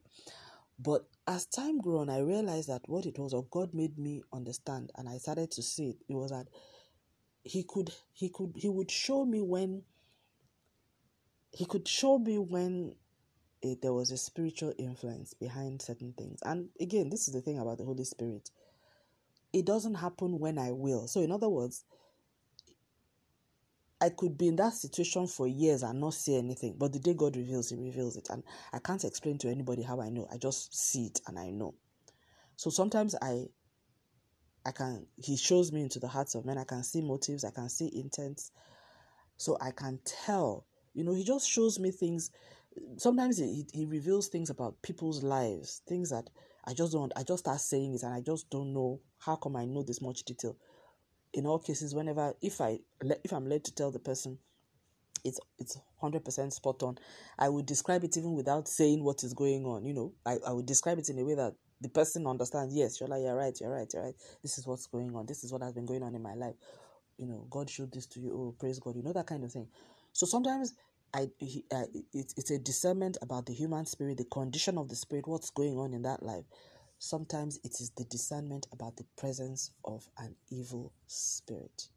But 0.79 1.05
as 1.25 1.46
time 1.46 1.79
grew 1.79 2.00
on, 2.00 2.10
I 2.10 2.19
realized 2.19 2.69
that 2.69 2.88
what 2.88 3.05
it 3.05 3.17
was, 3.17 3.34
or 3.34 3.46
God 3.50 3.74
made 3.74 3.98
me 3.98 4.24
understand, 4.31 4.91
and 4.96 5.10
I 5.10 5.17
started 5.17 5.51
to 5.51 5.63
see 5.63 5.89
it. 5.89 5.98
It 6.07 6.15
was 6.15 6.31
that 6.31 6.48
He 7.43 7.63
could, 7.63 7.91
He 8.13 8.29
could, 8.29 8.53
He 8.55 8.69
would 8.69 8.91
show 8.91 9.25
me 9.25 9.41
when. 9.41 9.84
He 11.51 11.65
could 11.65 11.88
show 11.88 12.19
me 12.19 12.38
when 12.38 12.96
it, 13.62 13.81
there 13.81 13.93
was 13.93 14.12
a 14.12 14.17
spiritual 14.17 14.74
influence 14.77 15.34
behind 15.34 15.81
certain 15.81 16.13
things. 16.17 16.39
And 16.43 16.69
again, 16.79 17.10
this 17.10 17.27
is 17.27 17.34
the 17.34 17.41
thing 17.41 17.60
about 17.60 17.79
the 17.79 17.86
Holy 17.86 18.03
Spirit. 18.03 18.51
It 19.53 19.65
doesn't 19.65 19.96
happen 19.96 20.39
when 20.39 20.60
I 20.60 20.72
will. 20.72 21.07
So, 21.07 21.22
in 21.22 21.31
other 21.31 21.50
words, 21.50 21.86
I 23.99 24.09
could 24.09 24.37
be 24.37 24.47
in 24.47 24.55
that 24.57 24.73
situation 24.73 25.27
for 25.27 25.47
years 25.47 25.81
and 25.83 25.99
not 25.99 26.13
see 26.13 26.35
anything, 26.37 26.75
but 26.77 26.93
the 26.93 26.99
day 26.99 27.13
God 27.15 27.35
reveals, 27.35 27.69
He 27.69 27.75
reveals 27.75 28.15
it. 28.15 28.27
And 28.29 28.43
I 28.71 28.79
can't 28.79 29.03
explain 29.03 29.37
to 29.39 29.49
anybody 29.49 29.81
how 29.81 29.99
I 30.01 30.09
know. 30.09 30.27
I 30.31 30.37
just 30.37 30.75
see 30.75 31.07
it 31.07 31.19
and 31.27 31.39
I 31.39 31.49
know. 31.49 31.73
So 32.55 32.69
sometimes 32.69 33.15
I 33.21 33.45
I 34.65 34.71
can 34.71 35.07
He 35.15 35.35
shows 35.35 35.71
me 35.71 35.81
into 35.81 35.99
the 35.99 36.07
hearts 36.07 36.35
of 36.35 36.45
men. 36.45 36.57
I 36.57 36.63
can 36.63 36.83
see 36.83 37.01
motives, 37.01 37.43
I 37.43 37.51
can 37.51 37.69
see 37.69 37.91
intents. 37.93 38.51
So 39.37 39.57
I 39.59 39.71
can 39.71 39.99
tell. 40.05 40.65
You 40.93 41.03
know, 41.03 41.13
He 41.13 41.23
just 41.23 41.49
shows 41.49 41.79
me 41.79 41.89
things. 41.91 42.29
Sometimes 42.97 43.39
He, 43.39 43.65
he 43.73 43.85
reveals 43.85 44.27
things 44.27 44.51
about 44.51 44.81
people's 44.83 45.23
lives, 45.23 45.81
things 45.87 46.11
that 46.11 46.29
I 46.65 46.73
just 46.73 46.91
don't 46.91 47.13
I 47.15 47.23
just 47.23 47.45
start 47.45 47.61
saying 47.61 47.95
it 47.95 48.03
and 48.03 48.13
I 48.13 48.21
just 48.21 48.49
don't 48.49 48.73
know 48.73 48.99
how 49.19 49.37
come 49.37 49.55
I 49.55 49.65
know 49.65 49.83
this 49.83 50.01
much 50.01 50.23
detail 50.23 50.57
in 51.38 51.46
all 51.46 51.60
cases, 51.60 51.94
whenever 51.94 52.34
if 52.41 52.60
I 52.60 52.79
if 53.24 53.32
I'm 53.32 53.48
led 53.48 53.63
to 53.65 53.75
tell 53.75 53.91
the 53.91 54.00
person 54.00 54.39
it's 55.24 55.39
it's 55.60 55.77
hundred 56.01 56.25
percent 56.25 56.51
spot 56.51 56.82
on, 56.82 56.98
I 57.38 57.48
would 57.50 57.67
describe 57.67 58.03
it 58.03 58.17
even 58.17 58.34
without 58.34 58.67
saying 58.67 59.03
what 59.03 59.24
is 59.24 59.34
going 59.34 59.63
on. 59.65 59.86
You 59.86 59.94
know, 59.94 60.13
I, 60.25 60.38
I 60.46 60.51
would 60.51 60.65
describe 60.65 60.98
it 60.98 61.10
in 61.10 61.20
a 61.20 61.24
way 61.24 61.36
that 61.36 61.53
the 61.79 61.89
person 61.89 62.25
understands. 62.25 62.75
Yes, 62.75 63.00
you're 63.00 63.08
like 63.08 63.22
you're 63.22 63.36
right, 63.36 63.56
you're 63.62 63.72
right, 63.72 63.88
you're 63.94 64.03
right. 64.03 64.15
This 64.41 64.58
is 64.58 64.65
what's 64.65 64.88
going 64.88 65.15
on. 65.15 65.27
This 65.27 65.44
is 65.44 65.53
what 65.53 65.62
has 65.62 65.74
been 65.74 65.86
going 65.86 66.01
on 66.01 66.15
in 66.15 66.24
my 66.24 66.34
life. 66.34 66.56
You 67.20 67.27
know, 67.27 67.46
God 67.51 67.70
showed 67.70 67.94
this 67.94 68.08
to 68.08 68.20
you. 68.20 68.32
Oh, 68.34 68.56
praise 68.60 68.79
God. 68.79 68.96
You 68.96 69.03
know 69.03 69.13
that 69.13 69.27
kind 69.27 69.44
of 69.44 69.51
thing. 69.51 69.67
So 70.13 70.25
sometimes 70.25 70.74
I 71.13 71.29
it, 71.39 72.34
it's 72.36 72.51
a 72.51 72.58
discernment 72.58 73.17
about 73.22 73.46
the 73.46 73.53
human 73.53 73.86
spirit, 73.86 74.17
the 74.17 74.25
condition 74.25 74.79
of 74.79 74.89
the 74.89 74.96
spirit, 74.96 75.27
what's 75.27 75.51
going 75.51 75.77
on 75.77 75.94
in 75.94 76.01
that 76.01 76.24
life. 76.24 76.46
Sometimes 76.99 77.59
it 77.63 77.79
is 77.79 77.91
the 77.91 78.05
discernment 78.05 78.67
about 78.71 78.97
the 78.97 79.05
presence 79.17 79.71
of 79.85 80.07
an 80.17 80.35
evil 80.49 80.93
spirit. 81.07 81.89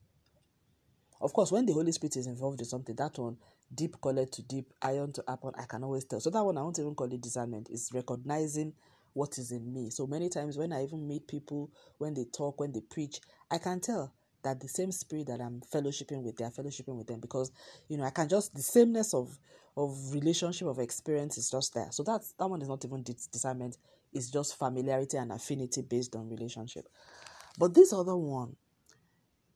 Of 1.20 1.32
course, 1.32 1.52
when 1.52 1.66
the 1.66 1.72
Holy 1.72 1.92
Spirit 1.92 2.16
is 2.16 2.26
involved 2.26 2.60
in 2.60 2.66
something, 2.66 2.94
that 2.96 3.18
one, 3.18 3.36
deep 3.74 4.00
colored 4.00 4.32
to 4.32 4.42
deep, 4.42 4.72
iron 4.82 5.12
to 5.12 5.24
iron, 5.28 5.54
I 5.58 5.64
can 5.64 5.84
always 5.84 6.04
tell. 6.04 6.20
So 6.20 6.30
that 6.30 6.44
one, 6.44 6.58
I 6.58 6.62
won't 6.62 6.78
even 6.78 6.94
call 6.94 7.12
it 7.12 7.20
discernment. 7.20 7.68
It's 7.70 7.92
recognizing 7.92 8.72
what 9.12 9.38
is 9.38 9.52
in 9.52 9.72
me. 9.72 9.90
So 9.90 10.06
many 10.06 10.28
times 10.28 10.56
when 10.56 10.72
I 10.72 10.84
even 10.84 11.06
meet 11.06 11.28
people, 11.28 11.70
when 11.98 12.14
they 12.14 12.24
talk, 12.24 12.60
when 12.60 12.72
they 12.72 12.80
preach, 12.80 13.20
I 13.50 13.58
can 13.58 13.80
tell 13.80 14.14
that 14.42 14.60
the 14.60 14.68
same 14.68 14.92
spirit 14.92 15.26
that 15.26 15.40
I'm 15.40 15.60
fellowshipping 15.72 16.22
with, 16.22 16.36
they 16.36 16.44
are 16.44 16.50
fellowshipping 16.50 16.96
with 16.96 17.06
them 17.08 17.20
because 17.20 17.52
you 17.88 17.98
know 17.98 18.04
I 18.04 18.10
can 18.10 18.28
just 18.28 18.54
the 18.54 18.62
sameness 18.62 19.12
of 19.12 19.38
of 19.76 20.14
relationship 20.14 20.68
of 20.68 20.78
experience 20.78 21.36
is 21.36 21.50
just 21.50 21.74
there. 21.74 21.88
So 21.90 22.02
that's 22.02 22.32
that 22.38 22.46
one 22.48 22.62
is 22.62 22.68
not 22.68 22.84
even 22.84 23.02
discernment 23.04 23.76
is 24.12 24.30
just 24.30 24.58
familiarity 24.58 25.16
and 25.16 25.32
affinity 25.32 25.82
based 25.82 26.16
on 26.16 26.28
relationship. 26.28 26.88
But 27.58 27.74
this 27.74 27.92
other 27.92 28.16
one 28.16 28.56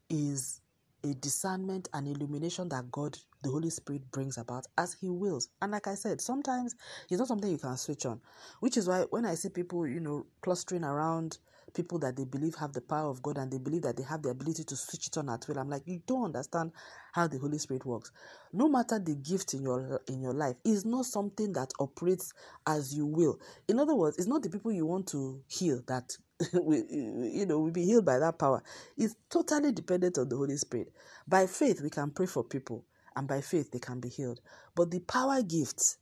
is 0.09 0.61
a 1.05 1.15
discernment 1.15 1.89
and 1.93 2.09
illumination 2.09 2.69
that 2.71 2.91
God, 2.91 3.19
the 3.43 3.51
Holy 3.51 3.71
Spirit, 3.71 4.11
brings 4.11 4.39
about 4.39 4.67
as 4.79 4.95
He 4.95 5.09
wills. 5.09 5.49
And 5.61 5.73
like 5.73 5.87
I 5.87 5.95
said, 5.95 6.21
sometimes 6.21 6.75
it's 7.11 7.19
not 7.19 7.29
something 7.29 7.51
you 7.51 7.59
can 7.59 7.77
switch 7.77 8.07
on, 8.07 8.21
which 8.61 8.77
is 8.77 8.89
why 8.89 9.03
when 9.11 9.27
I 9.27 9.35
see 9.35 9.51
people, 9.51 9.87
you 9.87 10.01
know, 10.01 10.27
clustering 10.41 10.85
around 10.85 11.39
people 11.75 11.99
that 12.01 12.17
they 12.17 12.25
believe 12.25 12.55
have 12.57 12.73
the 12.73 12.81
power 12.81 13.11
of 13.11 13.23
God 13.23 13.39
and 13.39 13.53
they 13.53 13.59
believe 13.59 13.83
that 13.83 13.97
they 13.97 14.05
have 14.05 14.23
the 14.23 14.31
ability 14.31 14.65
to 14.65 14.77
switch 14.77 15.09
it 15.09 15.19
on 15.19 15.31
at 15.31 15.47
will. 15.49 15.59
I'm 15.59 15.71
like, 15.71 15.83
you 15.87 16.01
don't 16.07 16.27
understand 16.27 16.73
how 17.13 17.27
the 17.29 17.39
Holy 17.39 17.59
Spirit 17.59 17.85
works. 17.87 18.13
No 18.53 18.69
matter 18.69 18.99
the 18.99 19.17
gift 19.17 19.55
in 19.55 19.63
your 19.63 20.01
in 20.09 20.23
your 20.23 20.35
life, 20.35 20.57
is 20.65 20.85
not 20.87 21.07
something 21.07 21.53
that 21.55 21.73
operates 21.81 22.33
as 22.67 22.95
you 22.95 23.07
will. 23.07 23.39
In 23.69 23.81
other 23.81 23.95
words, 23.97 24.19
it's 24.19 24.29
not 24.29 24.43
the 24.43 24.51
people 24.51 24.73
you 24.73 24.87
want 24.87 25.09
to 25.09 25.43
heal 25.49 25.83
that 25.89 26.17
we, 26.63 26.85
you 26.91 27.47
know, 27.47 27.61
we 27.61 27.71
be 27.71 27.85
healed 27.85 28.05
by 28.07 28.19
that 28.19 28.39
power. 28.39 28.63
It's 28.97 29.17
totally 29.31 29.73
dependent 29.73 30.19
on 30.19 30.29
the 30.29 30.37
Holy 30.37 30.57
Spirit. 30.57 30.93
By 31.29 31.47
faith, 31.47 31.81
we 31.83 31.91
can 31.91 32.11
pray 32.11 32.27
for 32.27 32.45
people, 32.45 32.85
and 33.17 33.29
by 33.29 33.41
faith, 33.41 33.71
they 33.73 33.79
can 33.81 34.01
be 34.01 34.09
healed. 34.09 34.41
But 34.75 34.91
the 34.91 35.01
power 35.01 35.43
gifts, 35.43 35.99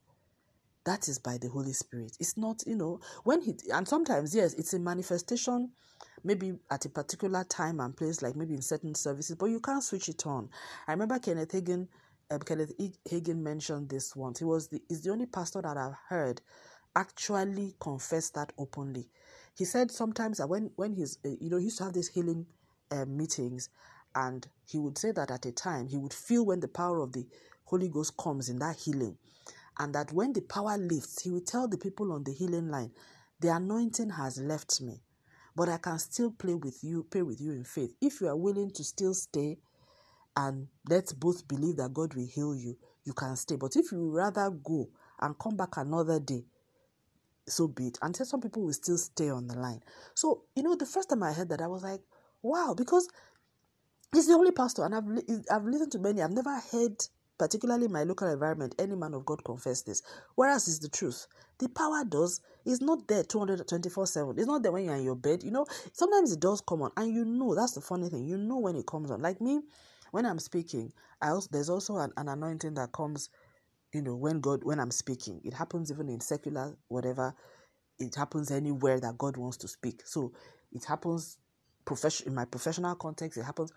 that 0.84 1.08
is 1.08 1.18
by 1.18 1.38
the 1.38 1.48
Holy 1.48 1.72
Spirit. 1.72 2.16
It's 2.20 2.36
not, 2.36 2.62
you 2.66 2.76
know, 2.76 3.00
when 3.24 3.40
he, 3.42 3.54
and 3.72 3.86
sometimes, 3.86 4.34
yes, 4.34 4.54
it's 4.54 4.74
a 4.74 4.78
manifestation, 4.78 5.70
maybe 6.24 6.54
at 6.70 6.84
a 6.84 6.88
particular 6.88 7.44
time 7.44 7.80
and 7.80 7.96
place, 7.96 8.22
like 8.22 8.36
maybe 8.36 8.54
in 8.54 8.62
certain 8.62 8.94
services, 8.94 9.36
but 9.36 9.46
you 9.46 9.60
can't 9.60 9.84
switch 9.84 10.08
it 10.08 10.26
on. 10.26 10.48
I 10.88 10.92
remember 10.92 11.18
Kenneth 11.18 11.52
Hagin, 11.52 11.88
uh, 12.30 12.38
Kenneth 12.38 12.72
Hagin 13.10 13.38
mentioned 13.42 13.88
this 13.90 14.16
once. 14.16 14.38
He 14.40 14.44
was 14.44 14.68
the, 14.68 14.82
he's 14.88 15.02
the 15.02 15.10
only 15.10 15.26
pastor 15.26 15.62
that 15.62 15.76
I've 15.76 15.96
heard 16.08 16.40
actually 16.96 17.74
confess 17.80 18.30
that 18.30 18.52
openly 18.58 19.08
he 19.54 19.64
said 19.64 19.90
sometimes 19.90 20.38
that 20.38 20.48
when 20.48 20.70
when 20.76 20.94
he's 20.94 21.18
uh, 21.24 21.30
you 21.40 21.50
know 21.50 21.58
he 21.58 21.64
used 21.64 21.78
to 21.78 21.84
have 21.84 21.92
these 21.92 22.08
healing 22.08 22.46
uh, 22.90 23.04
meetings, 23.06 23.68
and 24.14 24.46
he 24.66 24.78
would 24.78 24.98
say 24.98 25.12
that 25.12 25.30
at 25.30 25.46
a 25.46 25.52
time 25.52 25.88
he 25.88 25.96
would 25.96 26.12
feel 26.12 26.44
when 26.46 26.60
the 26.60 26.68
power 26.68 27.00
of 27.00 27.12
the 27.12 27.26
Holy 27.64 27.88
Ghost 27.88 28.16
comes 28.16 28.48
in 28.48 28.58
that 28.60 28.76
healing, 28.76 29.16
and 29.78 29.94
that 29.94 30.12
when 30.12 30.32
the 30.32 30.42
power 30.42 30.76
lifts, 30.78 31.22
he 31.22 31.30
will 31.30 31.40
tell 31.40 31.68
the 31.68 31.78
people 31.78 32.12
on 32.12 32.24
the 32.24 32.32
healing 32.32 32.68
line, 32.70 32.92
the 33.40 33.48
anointing 33.48 34.10
has 34.10 34.38
left 34.38 34.80
me, 34.80 35.02
but 35.56 35.68
I 35.68 35.78
can 35.78 35.98
still 35.98 36.30
play 36.30 36.54
with 36.54 36.78
you, 36.82 37.06
pray 37.10 37.22
with 37.22 37.40
you 37.40 37.52
in 37.52 37.64
faith. 37.64 37.94
If 38.00 38.20
you 38.20 38.28
are 38.28 38.36
willing 38.36 38.70
to 38.72 38.84
still 38.84 39.14
stay, 39.14 39.58
and 40.36 40.68
let's 40.88 41.12
both 41.12 41.46
believe 41.46 41.76
that 41.76 41.92
God 41.92 42.14
will 42.14 42.26
heal 42.26 42.54
you, 42.54 42.76
you 43.04 43.12
can 43.12 43.36
stay. 43.36 43.56
But 43.56 43.76
if 43.76 43.92
you 43.92 44.10
rather 44.10 44.50
go 44.50 44.88
and 45.20 45.38
come 45.38 45.56
back 45.56 45.76
another 45.76 46.20
day, 46.20 46.44
so 47.46 47.68
be 47.68 47.88
it. 47.88 47.98
And 48.02 48.16
some 48.16 48.40
people 48.40 48.64
will 48.64 48.72
still 48.72 48.98
stay 48.98 49.28
on 49.28 49.46
the 49.46 49.58
line. 49.58 49.82
So, 50.14 50.44
you 50.54 50.62
know, 50.62 50.74
the 50.76 50.86
first 50.86 51.10
time 51.10 51.22
I 51.22 51.32
heard 51.32 51.48
that, 51.50 51.60
I 51.60 51.66
was 51.66 51.82
like, 51.82 52.00
wow, 52.40 52.74
because 52.76 53.08
he's 54.14 54.26
the 54.28 54.34
only 54.34 54.52
pastor, 54.52 54.84
and 54.84 54.94
I've, 54.94 55.04
I've 55.50 55.64
listened 55.64 55.92
to 55.92 55.98
many. 55.98 56.22
I've 56.22 56.32
never 56.32 56.58
heard, 56.72 56.96
particularly 57.42 57.88
my 57.88 58.04
local 58.04 58.28
environment, 58.28 58.76
any 58.78 58.94
man 58.94 59.14
of 59.14 59.26
God 59.26 59.42
confess 59.44 59.82
this. 59.82 60.02
Whereas 60.36 60.68
it's 60.68 60.78
the 60.78 60.88
truth. 60.88 61.26
The 61.58 61.68
power 61.68 62.04
does 62.08 62.40
is 62.64 62.80
not 62.80 63.08
there 63.08 63.24
224 63.24 64.06
7. 64.06 64.34
It's 64.38 64.46
not 64.46 64.62
there 64.62 64.72
when 64.72 64.84
you're 64.84 64.94
in 64.96 65.04
your 65.04 65.16
bed. 65.16 65.42
You 65.42 65.50
know, 65.50 65.66
sometimes 65.92 66.32
it 66.32 66.40
does 66.40 66.60
come 66.60 66.82
on, 66.82 66.92
and 66.96 67.12
you 67.12 67.24
know, 67.24 67.56
that's 67.56 67.72
the 67.72 67.80
funny 67.82 68.08
thing. 68.10 68.26
You 68.26 68.38
know 68.38 68.58
when 68.60 68.76
it 68.76 68.86
comes 68.86 69.10
on. 69.10 69.22
Like 69.22 69.40
me, 69.40 69.60
when 70.12 70.24
I'm 70.26 70.38
speaking, 70.38 70.92
I 71.20 71.30
also, 71.30 71.48
there's 71.52 71.70
also 71.70 71.96
an, 71.98 72.12
an 72.16 72.28
anointing 72.28 72.74
that 72.74 72.92
comes 72.92 73.30
you 73.92 74.02
know 74.02 74.16
when 74.16 74.40
god 74.40 74.64
when 74.64 74.80
i'm 74.80 74.90
speaking 74.90 75.40
it 75.44 75.54
happens 75.54 75.90
even 75.92 76.08
in 76.08 76.20
secular 76.20 76.74
whatever 76.88 77.34
it 77.98 78.14
happens 78.14 78.50
anywhere 78.50 79.00
that 79.00 79.18
god 79.18 79.36
wants 79.36 79.56
to 79.58 79.68
speak 79.68 80.02
so 80.04 80.32
it 80.72 80.84
happens 80.84 81.38
profession 81.84 82.28
in 82.28 82.34
my 82.34 82.44
professional 82.44 82.94
context 82.96 83.38
it 83.38 83.44
happens 83.44 83.72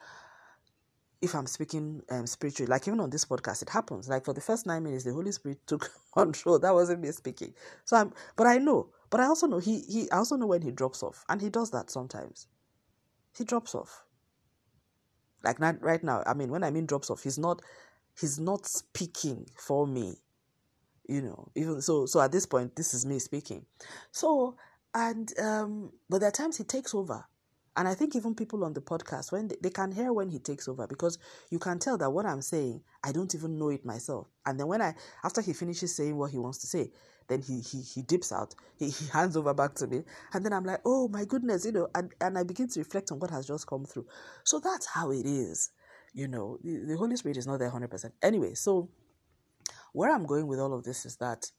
if 1.21 1.33
i'm 1.33 1.47
speaking 1.47 2.01
um, 2.11 2.27
spiritually 2.27 2.69
like 2.69 2.87
even 2.87 2.99
on 2.99 3.09
this 3.09 3.25
podcast 3.25 3.61
it 3.61 3.69
happens. 3.69 4.07
Like 4.09 4.25
for 4.25 4.33
the 4.33 4.41
first 4.41 4.65
nine 4.65 4.83
minutes 4.83 5.03
the 5.03 5.13
holy 5.13 5.31
spirit 5.31 5.59
took 5.67 5.89
control. 6.13 6.59
That 6.59 6.73
wasn't 6.73 7.01
me 7.01 7.11
speaking. 7.11 7.53
So 7.85 7.97
i'm 7.97 8.13
but 8.35 8.47
i 8.47 8.57
know 8.57 8.89
but 9.09 9.19
i 9.19 9.25
also 9.25 9.47
know 9.47 9.59
he 9.59 9.81
he 9.81 10.11
i 10.11 10.17
also 10.17 10.35
know 10.35 10.47
when 10.47 10.61
he 10.61 10.71
drops 10.71 11.03
off 11.03 11.23
and 11.29 11.41
he 11.41 11.49
does 11.49 11.71
that 11.71 11.89
sometimes. 11.89 12.47
He 13.37 13.43
drops 13.43 13.75
off. 13.75 14.03
Like 15.43 15.59
not 15.59 15.81
right 15.81 16.03
now 16.03 16.23
i 16.25 16.33
mean 16.33 16.49
when 16.49 16.63
i 16.63 16.71
mean 16.71 16.85
drops 16.87 17.09
off 17.09 17.21
he's 17.23 17.37
not 17.37 17.61
he's 18.19 18.39
not 18.39 18.65
speaking 18.65 19.45
for 19.55 19.85
me 19.85 20.15
you 21.07 21.21
know 21.21 21.51
even 21.55 21.81
so 21.81 22.07
so 22.07 22.19
at 22.19 22.31
this 22.31 22.45
point 22.45 22.75
this 22.75 22.93
is 22.93 23.05
me 23.05 23.19
speaking. 23.19 23.65
So 24.11 24.55
and 24.93 25.31
um 25.39 25.91
but 26.09 26.19
there 26.19 26.29
are 26.29 26.31
times 26.31 26.57
he 26.57 26.63
takes 26.63 26.95
over 26.95 27.25
and 27.77 27.87
i 27.87 27.93
think 27.93 28.15
even 28.15 28.35
people 28.35 28.63
on 28.63 28.73
the 28.73 28.81
podcast 28.81 29.31
when 29.31 29.47
they, 29.47 29.55
they 29.61 29.69
can 29.69 29.91
hear 29.91 30.13
when 30.13 30.29
he 30.29 30.39
takes 30.39 30.67
over 30.67 30.87
because 30.87 31.17
you 31.49 31.59
can 31.59 31.79
tell 31.79 31.97
that 31.97 32.09
what 32.09 32.25
i'm 32.25 32.41
saying 32.41 32.81
i 33.03 33.11
don't 33.11 33.35
even 33.35 33.57
know 33.57 33.69
it 33.69 33.85
myself. 33.85 34.27
And 34.45 34.59
then 34.59 34.67
when 34.67 34.81
i 34.81 34.93
after 35.23 35.41
he 35.41 35.53
finishes 35.53 35.95
saying 35.95 36.17
what 36.17 36.31
he 36.31 36.37
wants 36.37 36.59
to 36.59 36.67
say 36.67 36.91
then 37.27 37.41
he 37.41 37.59
he, 37.59 37.81
he 37.81 38.03
dips 38.03 38.31
out. 38.31 38.53
He, 38.77 38.89
he 38.89 39.07
hands 39.07 39.35
over 39.35 39.53
back 39.53 39.73
to 39.75 39.87
me. 39.87 40.03
And 40.33 40.45
then 40.45 40.53
i'm 40.53 40.63
like 40.63 40.81
oh 40.85 41.07
my 41.07 41.25
goodness 41.25 41.65
you 41.65 41.71
know 41.71 41.87
and, 41.95 42.11
and 42.21 42.37
i 42.37 42.43
begin 42.43 42.67
to 42.69 42.79
reflect 42.79 43.11
on 43.11 43.19
what 43.19 43.31
has 43.31 43.47
just 43.47 43.67
come 43.67 43.85
through. 43.85 44.05
So 44.43 44.59
that's 44.59 44.85
how 44.85 45.11
it 45.11 45.25
is. 45.25 45.71
You 46.13 46.29
know, 46.29 46.57
the, 46.63 46.77
the 46.87 46.97
Holy 46.97 47.17
Spirit 47.17 47.35
is 47.35 47.45
not 47.45 47.59
there 47.59 47.69
100%. 47.69 48.09
Anyway, 48.23 48.53
so 48.53 48.89
where 49.91 50.13
I'm 50.13 50.25
going 50.25 50.47
with 50.47 50.59
all 50.61 50.73
of 50.73 50.83
this 50.83 51.05
is 51.05 51.17
that, 51.17 51.51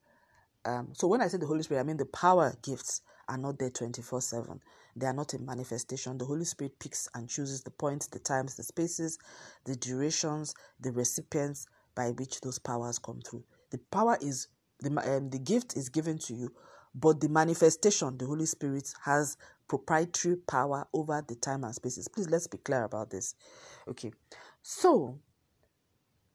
um, 0.65 0.89
so 0.93 1.07
when 1.07 1.21
I 1.21 1.27
say 1.27 1.37
the 1.37 1.45
Holy 1.45 1.61
Spirit, 1.61 1.81
I 1.81 1.83
mean 1.83 1.97
the 1.97 2.05
power 2.05 2.55
gifts 2.63 3.01
are 3.29 3.37
not 3.37 3.59
there 3.59 3.69
24 3.69 4.21
7. 4.21 4.59
They 4.95 5.05
are 5.05 5.13
not 5.13 5.33
a 5.33 5.39
manifestation. 5.39 6.17
The 6.17 6.25
Holy 6.25 6.45
Spirit 6.45 6.79
picks 6.79 7.07
and 7.13 7.29
chooses 7.29 7.61
the 7.61 7.71
points, 7.71 8.07
the 8.07 8.19
times, 8.19 8.55
the 8.55 8.63
spaces, 8.63 9.17
the 9.65 9.75
durations, 9.75 10.55
the 10.79 10.91
recipients 10.91 11.67
by 11.95 12.11
which 12.11 12.41
those 12.41 12.59
powers 12.59 12.99
come 12.99 13.21
through. 13.21 13.43
The 13.71 13.79
power 13.91 14.17
is, 14.21 14.47
the, 14.79 14.89
um, 14.89 15.29
the 15.29 15.39
gift 15.39 15.75
is 15.75 15.89
given 15.89 16.17
to 16.19 16.33
you, 16.33 16.51
but 16.95 17.19
the 17.19 17.29
manifestation, 17.29 18.17
the 18.17 18.25
Holy 18.25 18.45
Spirit 18.45 18.93
has 19.03 19.37
proprietary 19.67 20.37
power 20.37 20.87
over 20.93 21.23
the 21.27 21.35
time 21.35 21.63
and 21.63 21.75
spaces. 21.75 22.07
Please 22.07 22.29
let's 22.29 22.47
be 22.47 22.57
clear 22.57 22.83
about 22.83 23.09
this. 23.09 23.35
Okay. 23.87 24.11
So 24.63 25.19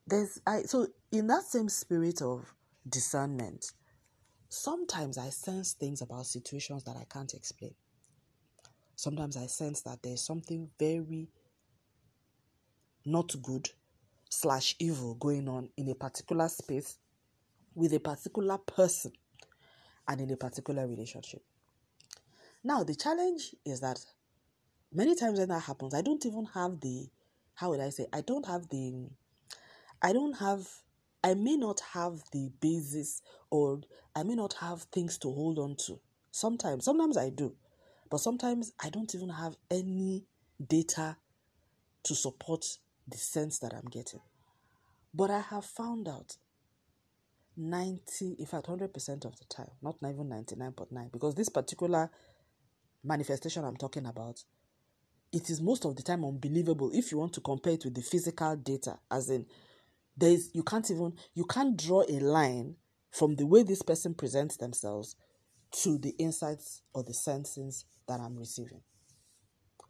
there's 0.07 0.41
I 0.47 0.63
so 0.63 0.87
in 1.11 1.27
that 1.29 1.45
same 1.45 1.69
spirit 1.69 2.23
of 2.23 2.55
discernment, 2.89 3.73
sometimes 4.53 5.17
I 5.17 5.31
sense 5.31 5.73
things 5.73 6.03
about 6.03 6.27
situations 6.27 6.85
that 6.85 6.97
I 6.97 7.05
can't 7.11 7.33
explain. 7.33 7.75
Sometimes 8.97 9.37
I 9.37 9.47
sense 9.47 9.81
that 9.83 10.03
there's 10.03 10.21
something 10.21 10.69
very 10.79 11.29
not 13.05 13.35
good 13.43 13.71
slash 14.29 14.77
evil 14.79 15.15
going 15.15 15.49
on 15.49 15.71
in 15.77 15.89
a 15.89 15.95
particular 15.95 16.49
space 16.49 16.99
with 17.75 17.95
a 17.95 18.01
particular 18.01 18.59
person 18.59 19.13
and 20.07 20.21
in 20.21 20.31
a 20.31 20.37
particular 20.37 20.87
relationship. 20.87 21.43
Now, 22.63 22.85
the 22.85 22.95
challenge 22.95 23.55
is 23.65 23.81
that 23.81 24.05
many 24.93 25.15
times 25.15 25.39
when 25.39 25.49
that 25.49 25.63
happens, 25.63 25.95
I 25.95 26.03
don't 26.03 26.25
even 26.27 26.45
have 26.55 26.79
the 26.81 27.09
how 27.55 27.71
would 27.71 27.81
I 27.81 27.89
say, 27.89 28.07
I 28.13 28.21
don't 28.21 28.47
have 28.47 28.69
the, 28.69 29.09
I 30.03 30.13
don't 30.13 30.35
have, 30.35 30.69
I 31.25 31.35
may 31.35 31.57
not 31.57 31.81
have 31.93 32.23
the 32.33 32.51
basis 32.61 33.23
or 33.51 33.81
I 34.15 34.23
may 34.23 34.35
not 34.35 34.55
have 34.55 34.83
things 34.83 35.19
to 35.19 35.29
hold 35.29 35.59
on 35.59 35.77
to. 35.87 36.01
Sometimes, 36.31 36.85
sometimes 36.85 37.17
I 37.17 37.31
do, 37.31 37.55
but 38.11 38.19
sometimes 38.19 38.73
I 38.83 38.91
don't 38.91 39.15
even 39.15 39.29
have 39.29 39.57
any 39.71 40.25
data 40.67 41.17
to 42.05 42.15
support 42.15 42.65
the 43.07 43.19
sense 43.19 43.59
that 43.61 43.75
I'm 43.75 43.89
getting. 43.91 44.21
But 45.15 45.31
I 45.31 45.41
have 45.41 45.65
found 45.65 46.09
out 46.09 46.37
90, 47.57 48.37
in 48.39 48.47
fact, 48.47 48.67
100% 48.67 49.25
of 49.25 49.39
the 49.39 49.45
time, 49.49 49.71
not 49.83 49.97
even 50.03 50.29
99.9, 50.29 51.13
because 51.13 51.35
this 51.35 51.49
particular 51.49 52.11
manifestation 53.05 53.65
I'm 53.65 53.77
talking 53.77 54.07
about 54.07 54.43
it 55.33 55.49
is 55.49 55.61
most 55.61 55.85
of 55.85 55.97
the 55.97 56.03
time 56.03 56.25
unbelievable 56.25 56.91
if 56.93 57.11
you 57.11 57.19
want 57.19 57.33
to 57.33 57.41
compare 57.41 57.73
it 57.73 57.85
with 57.85 57.95
the 57.95 58.03
physical 58.03 58.55
data 58.57 58.99
as 59.11 59.31
in 59.31 59.47
there 60.17 60.31
is 60.31 60.51
you 60.53 60.63
can't 60.63 60.91
even 60.91 61.15
you 61.35 61.45
can't 61.45 61.77
draw 61.77 62.03
a 62.09 62.19
line 62.21 62.77
from 63.11 63.37
the 63.37 63.47
way 63.47 63.63
this 63.63 63.83
person 63.83 64.15
presents 64.15 64.57
themselves 64.57 65.17
to 65.71 65.99
the 65.99 66.11
insights 66.19 66.83
or 66.95 67.03
the 67.03 67.15
senses 67.15 67.85
that 68.07 68.21
i'm 68.21 68.37
receiving 68.37 68.81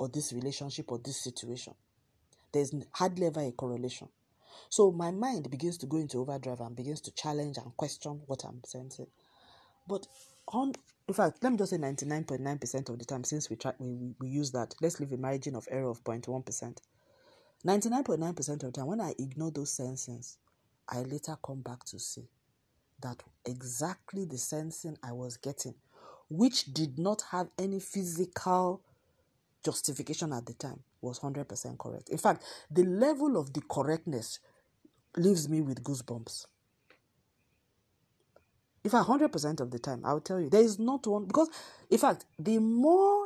or 0.03 0.09
this 0.09 0.33
relationship 0.33 0.91
or 0.91 0.99
this 0.99 1.23
situation. 1.23 1.75
There's 2.53 2.75
hardly 2.91 3.27
ever 3.27 3.41
a 3.41 3.53
correlation. 3.53 4.09
So 4.69 4.91
my 4.91 5.13
mind 5.13 5.49
begins 5.49 5.79
to 5.79 5.87
go 5.87 5.99
into 5.99 6.19
overdrive 6.19 6.61
and 6.61 6.75
begins 6.75 7.01
to 7.03 7.13
challenge 7.13 7.57
and 7.57 7.77
question 7.77 8.21
what 8.27 8.45
i'm 8.45 8.61
sensing. 8.67 9.07
But 9.89 10.09
on 10.49 10.73
in 11.07 11.15
fact, 11.15 11.39
let 11.43 11.53
me 11.53 11.59
just 11.59 11.71
say 11.71 11.79
99.9% 11.79 12.89
of 12.89 12.99
the 12.99 13.05
time 13.05 13.23
since 13.23 13.49
we 13.49 13.57
try 13.57 13.73
we, 13.79 14.15
we 14.21 14.29
use 14.29 14.51
that, 14.53 14.75
let's 14.81 14.99
leave 14.99 15.13
a 15.13 15.17
margin 15.17 15.55
of 15.55 15.69
error 15.71 15.89
of 15.89 16.03
0.1%. 16.03 16.77
99.9% 17.67 18.49
of 18.51 18.59
the 18.59 18.73
time, 18.73 18.87
when 18.87 19.01
I 19.01 19.15
ignore 19.19 19.51
those 19.51 19.73
senses, 19.73 20.39
I 20.89 21.03
later 21.03 21.37
come 21.45 21.61
back 21.61 21.85
to 21.85 21.99
see 21.99 22.29
that 23.01 23.23
exactly 23.45 24.25
the 24.25 24.39
sensing 24.39 24.97
I 25.03 25.13
was 25.13 25.37
getting, 25.37 25.75
which 26.29 26.73
did 26.73 26.99
not 26.99 27.23
have 27.31 27.49
any 27.59 27.79
physical 27.79 28.83
justification 29.65 30.33
at 30.33 30.47
the 30.47 30.55
time, 30.55 30.81
was 31.01 31.21
100% 31.21 31.79
correct. 31.79 32.09
In 32.09 32.19
fact, 32.19 32.43
the 32.71 32.85
level 32.85 33.37
of 33.37 33.53
the 33.53 33.61
correctness 33.61 34.41
leaves 35.17 35.49
me 35.49 35.61
with 35.61 35.85
goosebumps. 35.85 36.47
In 38.85 38.91
fact, 38.91 39.09
100% 39.09 39.61
of 39.61 39.71
the 39.71 39.79
time, 39.79 40.03
I'll 40.05 40.21
tell 40.21 40.41
you, 40.41 40.51
there 40.51 40.63
is 40.63 40.81
not 40.81 41.07
one, 41.07 41.27
because, 41.27 41.49
in 41.89 41.99
fact, 41.99 42.25
the 42.39 42.59
more, 42.59 43.22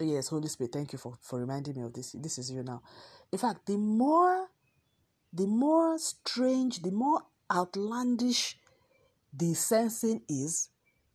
yes, 0.00 0.28
Holy 0.28 0.48
Spirit, 0.48 0.72
thank 0.72 0.92
you 0.92 0.98
for, 0.98 1.14
for 1.20 1.40
reminding 1.40 1.76
me 1.76 1.82
of 1.82 1.92
this. 1.92 2.12
This 2.12 2.38
is 2.38 2.50
you 2.50 2.62
now. 2.62 2.82
In 3.30 3.38
fact, 3.38 3.66
the 3.66 3.76
more, 3.76 4.48
the 5.32 5.46
more 5.46 5.98
strange, 5.98 6.82
the 6.82 6.90
more 6.90 7.22
outlandish 7.50 8.58
the 9.32 9.54
sensing 9.54 10.22
is 10.28 10.68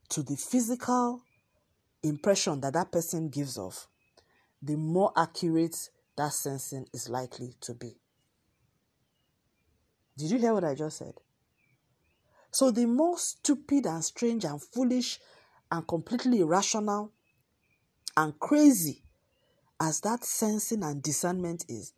to 0.10 0.24
the 0.24 0.36
physical 0.36 1.22
impression 2.04 2.62
that 2.62 2.74
that 2.74 2.92
person 2.92 3.30
gives 3.30 3.58
off, 3.58 3.88
the 4.62 4.76
more 4.76 5.12
accurate 5.16 5.90
that 6.16 6.34
sensing 6.34 6.88
is 6.94 7.10
likely 7.10 7.54
to 7.62 7.74
be. 7.74 7.98
Did 10.18 10.32
you 10.32 10.40
hear 10.40 10.54
what 10.54 10.64
I 10.64 10.74
just 10.74 10.98
said? 10.98 11.14
So, 12.50 12.72
the 12.72 12.86
more 12.88 13.20
stupid 13.20 13.86
and 13.86 14.04
strange 14.04 14.46
and 14.46 14.62
foolish 14.62 15.20
and 15.72 15.88
completely 15.88 16.40
irrational 16.40 17.12
and 18.18 18.38
crazy 18.40 19.04
as 19.80 20.02
that 20.02 20.26
sensing 20.26 20.84
and 20.84 21.02
discernment 21.04 21.66
is, 21.70 21.94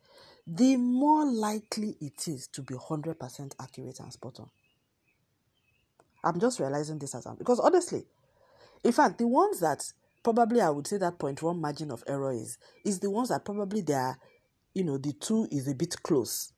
the 0.45 0.75
more 0.77 1.25
likely 1.25 1.95
it 2.01 2.27
is 2.27 2.47
to 2.47 2.61
be 2.61 2.75
100% 2.75 3.53
accurate 3.61 3.99
and 3.99 4.13
spot 4.13 4.39
on. 4.39 4.49
I'm 6.23 6.39
just 6.39 6.59
realizing 6.59 6.99
this 6.99 7.15
as 7.15 7.25
I'm 7.25 7.35
because 7.35 7.59
honestly, 7.59 8.05
in 8.83 8.91
fact, 8.91 9.17
the 9.17 9.27
ones 9.27 9.61
that 9.61 9.83
probably 10.23 10.61
I 10.61 10.69
would 10.69 10.87
say 10.87 10.97
that 10.97 11.17
point 11.19 11.41
one 11.41 11.61
margin 11.61 11.91
of 11.91 12.03
error 12.07 12.33
is 12.33 12.57
is 12.85 12.99
the 12.99 13.09
ones 13.09 13.29
that 13.29 13.45
probably 13.45 13.81
they 13.81 13.93
are, 13.93 14.19
you 14.73 14.83
know, 14.83 14.97
the 14.97 15.13
two 15.13 15.47
is 15.51 15.67
a 15.67 15.75
bit 15.75 15.95
close. 16.03 16.51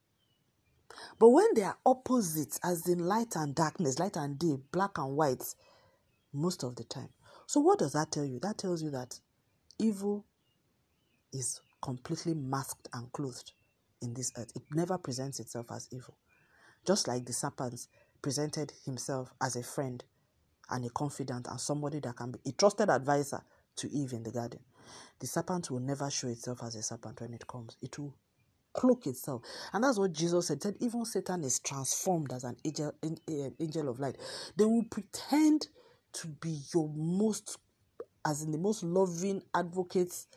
But 1.19 1.29
when 1.29 1.47
they 1.55 1.63
are 1.63 1.77
opposites, 1.85 2.59
as 2.63 2.87
in 2.87 2.99
light 2.99 3.35
and 3.35 3.55
darkness, 3.55 3.99
light 3.99 4.17
and 4.17 4.37
day, 4.37 4.57
black 4.71 4.97
and 4.97 5.15
white, 5.15 5.43
most 6.33 6.63
of 6.63 6.75
the 6.75 6.83
time. 6.83 7.09
So 7.47 7.59
what 7.59 7.79
does 7.79 7.93
that 7.93 8.11
tell 8.11 8.25
you? 8.25 8.39
That 8.39 8.57
tells 8.57 8.81
you 8.81 8.89
that 8.91 9.19
evil 9.81 10.25
is 11.33 11.61
completely 11.81 12.33
masked 12.33 12.87
and 12.93 13.11
clothed 13.11 13.53
in 14.01 14.13
this 14.13 14.31
earth. 14.37 14.51
It 14.55 14.63
never 14.73 14.97
presents 14.97 15.39
itself 15.39 15.67
as 15.71 15.87
evil. 15.91 16.17
Just 16.85 17.07
like 17.07 17.25
the 17.25 17.33
serpent 17.33 17.87
presented 18.21 18.73
himself 18.85 19.33
as 19.41 19.55
a 19.55 19.63
friend 19.63 20.03
and 20.69 20.85
a 20.85 20.89
confidant 20.89 21.47
and 21.49 21.59
somebody 21.59 21.99
that 21.99 22.15
can 22.15 22.31
be 22.31 22.39
a 22.47 22.51
trusted 22.53 22.89
advisor 22.89 23.41
to 23.77 23.91
Eve 23.91 24.13
in 24.13 24.23
the 24.23 24.31
garden. 24.31 24.59
The 25.19 25.27
serpent 25.27 25.69
will 25.71 25.79
never 25.79 26.09
show 26.09 26.27
itself 26.27 26.63
as 26.63 26.75
a 26.75 26.83
serpent 26.83 27.21
when 27.21 27.33
it 27.33 27.47
comes. 27.47 27.77
It 27.81 27.97
will 27.99 28.15
cloak 28.73 29.07
itself. 29.07 29.41
And 29.73 29.83
that's 29.83 29.99
what 29.99 30.13
Jesus 30.13 30.47
said. 30.47 30.61
said 30.63 30.75
even 30.79 31.05
Satan 31.05 31.43
is 31.43 31.59
transformed 31.59 32.31
as 32.33 32.43
an 32.43 32.57
angel, 32.65 32.93
an 33.03 33.17
angel 33.59 33.89
of 33.89 33.99
light. 33.99 34.17
They 34.57 34.65
will 34.65 34.85
pretend 34.89 35.67
to 36.13 36.27
be 36.27 36.59
your 36.73 36.89
most, 36.95 37.57
as 38.25 38.43
in 38.43 38.51
the 38.51 38.57
most 38.57 38.83
loving 38.83 39.41
advocates 39.53 40.27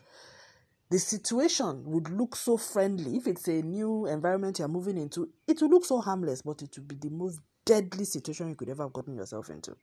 the 0.89 0.99
situation 0.99 1.83
would 1.85 2.09
look 2.09 2.35
so 2.35 2.57
friendly. 2.57 3.17
If 3.17 3.27
it's 3.27 3.47
a 3.47 3.61
new 3.61 4.05
environment 4.05 4.59
you're 4.59 4.67
moving 4.67 4.97
into, 4.97 5.29
it 5.47 5.61
will 5.61 5.69
look 5.69 5.85
so 5.85 5.99
harmless, 5.99 6.41
but 6.41 6.61
it 6.61 6.77
will 6.77 6.85
be 6.85 6.95
the 6.95 7.09
most 7.09 7.39
deadly 7.65 8.05
situation 8.05 8.49
you 8.49 8.55
could 8.55 8.69
ever 8.69 8.83
have 8.83 8.93
gotten 8.93 9.15
yourself 9.15 9.49
into. 9.49 9.75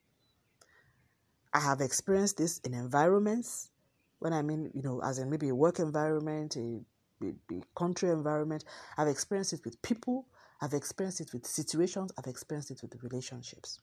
I 1.53 1.61
have 1.61 1.81
experienced 1.81 2.39
this 2.39 2.59
in 2.61 2.73
environments, 2.73 3.71
when 4.21 4.33
I 4.33 4.43
mean, 4.43 4.71
you 4.75 4.83
know, 4.83 5.03
as 5.03 5.19
in 5.19 5.29
maybe 5.29 5.49
a 5.49 5.55
work 5.55 5.81
environment, 5.81 6.57
a, 6.57 6.81
a, 7.23 7.35
a 7.53 7.63
country 7.77 8.11
environment. 8.11 8.65
I've 8.97 9.09
experienced 9.09 9.53
it 9.53 9.65
with 9.65 9.83
people, 9.83 10.27
I've 10.61 10.73
experienced 10.73 11.21
it 11.21 11.33
with 11.33 11.47
situations, 11.47 12.13
I've 12.17 12.31
experienced 12.31 12.71
it 12.71 12.81
with 12.81 13.03
relationships. 13.03 13.81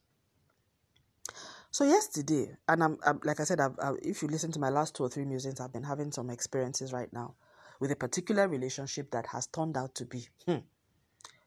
So 1.72 1.84
yesterday, 1.84 2.56
and 2.68 2.82
I'm, 2.82 2.98
I'm 3.06 3.20
like 3.24 3.38
I 3.38 3.44
said, 3.44 3.60
I've, 3.60 3.78
i 3.80 3.92
if 4.02 4.22
you 4.22 4.28
listen 4.28 4.50
to 4.52 4.58
my 4.58 4.70
last 4.70 4.96
two 4.96 5.04
or 5.04 5.08
three 5.08 5.24
musings, 5.24 5.60
I've 5.60 5.72
been 5.72 5.84
having 5.84 6.10
some 6.10 6.30
experiences 6.30 6.92
right 6.92 7.12
now 7.12 7.34
with 7.78 7.92
a 7.92 7.96
particular 7.96 8.48
relationship 8.48 9.10
that 9.12 9.26
has 9.26 9.46
turned 9.46 9.76
out 9.76 9.94
to 9.94 10.04
be, 10.04 10.26
hmm, 10.46 10.58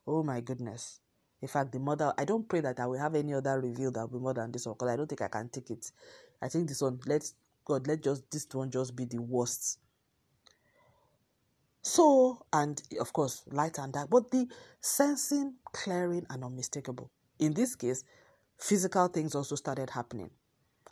oh 0.08 0.24
my 0.24 0.40
goodness. 0.40 1.02
In 1.42 1.50
fact, 1.50 1.74
the 1.74 1.80
mother, 1.80 2.14
I 2.18 2.24
don't 2.24 2.48
pray 2.48 2.62
that 2.62 2.80
I 2.80 2.88
will 2.88 3.00
have 3.00 3.16
any 3.16 3.34
other 3.34 3.60
reveal 3.60 3.92
that 3.92 4.10
will 4.10 4.20
be 4.20 4.24
more 4.24 4.34
than 4.34 4.52
this 4.52 4.66
one 4.66 4.76
because 4.76 4.90
I 4.90 4.96
don't 4.96 5.08
think 5.08 5.22
I 5.22 5.28
can 5.28 5.50
take 5.50 5.70
it. 5.70 5.92
I 6.42 6.48
think 6.48 6.70
this 6.70 6.82
one, 6.82 7.00
let's 7.06 7.36
God, 7.66 7.88
let 7.88 8.02
just 8.02 8.30
this 8.32 8.48
one 8.52 8.72
just 8.72 8.96
be 8.96 9.06
the 9.06 9.22
worst. 9.22 9.80
So, 11.82 12.46
and 12.54 12.82
of 13.00 13.12
course, 13.12 13.44
light 13.52 13.78
and 13.78 13.92
dark, 13.92 14.10
but 14.10 14.32
the 14.32 14.48
sensing, 14.80 15.56
clearing, 15.74 16.26
and 16.30 16.44
unmistakable. 16.46 17.12
In 17.40 17.54
this 17.54 17.76
case, 17.76 18.06
physical 18.58 19.08
things 19.08 19.36
also 19.36 19.56
started 19.56 19.90
happening. 19.90 20.30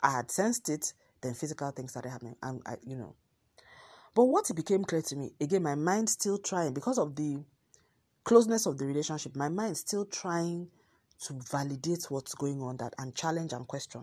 I 0.02 0.12
had 0.12 0.30
sensed 0.30 0.68
it, 0.68 0.92
then 1.20 1.34
physical 1.34 1.70
things 1.70 1.92
started 1.92 2.10
happening, 2.10 2.36
and 2.42 2.60
I, 2.66 2.76
you 2.84 2.96
know. 2.96 3.14
But 4.14 4.24
what 4.24 4.50
it 4.50 4.54
became 4.54 4.84
clear 4.84 5.02
to 5.02 5.16
me, 5.16 5.32
again, 5.40 5.62
my 5.62 5.74
mind 5.74 6.10
still 6.10 6.38
trying 6.38 6.74
because 6.74 6.98
of 6.98 7.16
the 7.16 7.38
closeness 8.24 8.66
of 8.66 8.78
the 8.78 8.84
relationship, 8.84 9.34
my 9.36 9.48
mind 9.48 9.76
still 9.76 10.04
trying 10.04 10.68
to 11.20 11.34
validate 11.50 12.06
what's 12.10 12.34
going 12.34 12.60
on 12.60 12.76
that 12.78 12.94
and 12.98 13.14
challenge 13.14 13.52
and 13.52 13.66
question. 13.66 14.02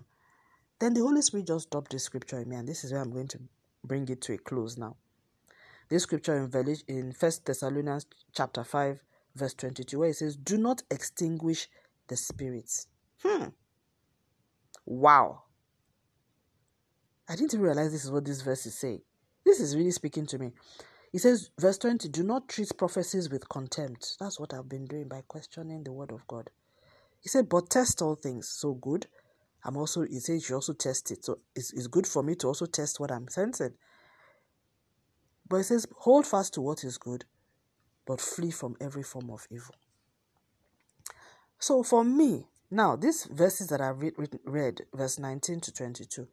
Then 0.79 0.93
the 0.93 1.01
Holy 1.01 1.21
Spirit 1.21 1.47
just 1.47 1.69
dropped 1.69 1.91
this 1.91 2.03
scripture 2.03 2.39
in 2.39 2.49
me, 2.49 2.55
and 2.55 2.67
this 2.67 2.83
is 2.83 2.93
where 2.93 3.01
I'm 3.01 3.11
going 3.11 3.27
to 3.29 3.39
bring 3.83 4.07
it 4.07 4.21
to 4.21 4.33
a 4.33 4.37
close 4.37 4.77
now. 4.77 4.95
This 5.89 6.03
scripture 6.03 6.37
in 6.37 6.77
in 6.87 7.11
First 7.11 7.45
Thessalonians 7.45 8.05
chapter 8.33 8.63
five, 8.63 9.03
verse 9.35 9.53
twenty-two, 9.53 9.99
where 9.99 10.09
it 10.09 10.15
says, 10.15 10.37
"Do 10.37 10.57
not 10.57 10.83
extinguish 10.89 11.67
the 12.07 12.15
spirits." 12.15 12.87
Hmm. 13.23 13.45
Wow. 14.85 15.43
I 17.27 17.35
didn't 17.35 17.61
realize 17.61 17.91
this 17.91 18.05
is 18.05 18.11
what 18.11 18.25
this 18.25 18.41
verse 18.41 18.65
is 18.65 18.75
saying. 18.75 19.01
This 19.45 19.59
is 19.59 19.75
really 19.75 19.91
speaking 19.91 20.25
to 20.27 20.39
me. 20.39 20.51
He 21.11 21.17
says, 21.17 21.49
verse 21.59 21.77
20, 21.77 22.09
do 22.09 22.23
not 22.23 22.47
treat 22.47 22.71
prophecies 22.77 23.29
with 23.29 23.49
contempt. 23.49 24.17
That's 24.19 24.39
what 24.39 24.53
I've 24.53 24.69
been 24.69 24.85
doing 24.85 25.07
by 25.07 25.23
questioning 25.27 25.83
the 25.83 25.91
word 25.91 26.11
of 26.11 26.27
God. 26.27 26.49
He 27.19 27.29
said, 27.29 27.49
but 27.49 27.69
test 27.69 28.01
all 28.01 28.15
things. 28.15 28.47
So 28.47 28.73
good. 28.73 29.07
I'm 29.63 29.75
also, 29.75 30.03
he 30.03 30.19
says, 30.19 30.47
you 30.49 30.55
also 30.55 30.73
test 30.73 31.11
it. 31.11 31.25
So 31.25 31.39
it's, 31.55 31.73
it's 31.73 31.87
good 31.87 32.07
for 32.07 32.23
me 32.23 32.35
to 32.35 32.47
also 32.47 32.65
test 32.65 32.99
what 32.99 33.11
I'm 33.11 33.27
sensing. 33.27 33.73
But 35.47 35.57
he 35.57 35.63
says, 35.63 35.87
hold 35.97 36.27
fast 36.27 36.53
to 36.53 36.61
what 36.61 36.83
is 36.83 36.97
good, 36.97 37.25
but 38.05 38.21
flee 38.21 38.51
from 38.51 38.75
every 38.79 39.03
form 39.03 39.31
of 39.31 39.47
evil. 39.51 39.75
So 41.57 41.83
for 41.83 42.03
me, 42.03 42.45
now, 42.71 42.95
these 42.95 43.25
verses 43.25 43.67
that 43.67 43.81
I've 43.81 43.99
read, 43.99 44.13
read, 44.45 44.81
verse 44.93 45.17
19 45.17 45.59
to 45.61 45.73
22, 45.73 46.27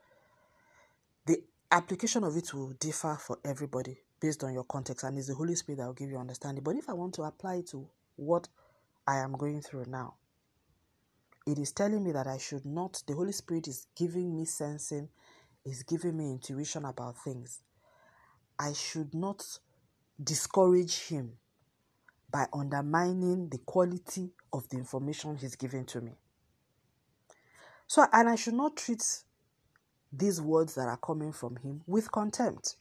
the 1.25 1.43
application 1.71 2.25
of 2.25 2.37
it 2.37 2.53
will 2.53 2.75
differ 2.79 3.17
for 3.19 3.39
everybody 3.43 3.99
based 4.21 4.45
on 4.45 4.53
your 4.53 4.65
context, 4.65 5.05
and 5.05 5.17
it's 5.17 5.29
the 5.29 5.35
Holy 5.35 5.55
Spirit 5.55 5.79
that 5.79 5.87
will 5.87 5.95
give 5.95 6.11
you 6.11 6.19
understanding. 6.19 6.63
But 6.63 6.77
if 6.77 6.91
I 6.91 6.93
want 6.93 7.15
to 7.15 7.23
apply 7.23 7.57
it 7.57 7.69
to 7.69 7.89
what 8.17 8.49
I 9.07 9.19
am 9.19 9.33
going 9.33 9.63
through 9.63 9.87
now, 9.89 10.17
it 11.47 11.59
is 11.59 11.73
telling 11.73 12.05
me 12.05 12.13
that 12.13 12.27
I 12.27 12.37
should 12.37 12.67
not, 12.67 13.03
the 13.07 13.15
Holy 13.15 13.33
Spirit 13.33 13.67
is 13.69 13.87
giving 13.97 14.37
me 14.37 14.45
sensing, 14.45 15.09
is 15.65 15.85
giving 15.85 16.19
me 16.19 16.33
intuition 16.33 16.85
about 16.85 17.17
things. 17.17 17.61
I 18.59 18.75
should 18.75 19.15
not 19.15 19.43
discourage 20.23 21.09
Him 21.09 21.33
by 22.31 22.47
undermining 22.53 23.49
the 23.49 23.59
quality 23.59 24.33
of 24.53 24.69
the 24.69 24.77
information 24.77 25.37
He's 25.37 25.57
giving 25.57 25.87
to 25.87 26.01
me. 26.03 26.13
So, 27.87 28.07
and 28.13 28.29
I 28.29 28.37
should 28.37 28.55
not 28.55 28.77
treat 28.77 29.05
these 30.13 30.41
words 30.41 30.75
that 30.75 30.89
are 30.89 30.97
coming 30.97 31.33
from 31.33 31.57
him 31.57 31.83
with 31.87 32.11
contempt 32.11 32.77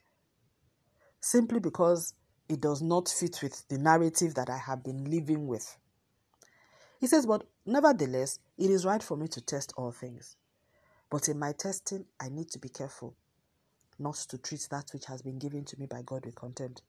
simply 1.19 1.59
because 1.59 2.13
it 2.47 2.61
does 2.61 2.81
not 2.81 3.09
fit 3.09 3.39
with 3.41 3.67
the 3.67 3.77
narrative 3.77 4.35
that 4.35 4.49
I 4.49 4.57
have 4.57 4.83
been 4.83 5.09
living 5.09 5.47
with. 5.47 5.77
He 6.99 7.07
says, 7.07 7.25
But 7.25 7.47
nevertheless, 7.65 8.39
it 8.57 8.69
is 8.69 8.85
right 8.85 9.01
for 9.01 9.17
me 9.17 9.27
to 9.29 9.41
test 9.41 9.73
all 9.75 9.91
things. 9.91 10.37
But 11.09 11.27
in 11.29 11.39
my 11.39 11.51
testing, 11.51 12.05
I 12.19 12.29
need 12.29 12.49
to 12.51 12.59
be 12.59 12.69
careful 12.69 13.15
not 13.97 14.15
to 14.15 14.37
treat 14.37 14.67
that 14.71 14.89
which 14.93 15.05
has 15.05 15.21
been 15.21 15.39
given 15.39 15.65
to 15.65 15.79
me 15.79 15.85
by 15.85 16.01
God 16.03 16.25
with 16.25 16.35
contempt. 16.35 16.81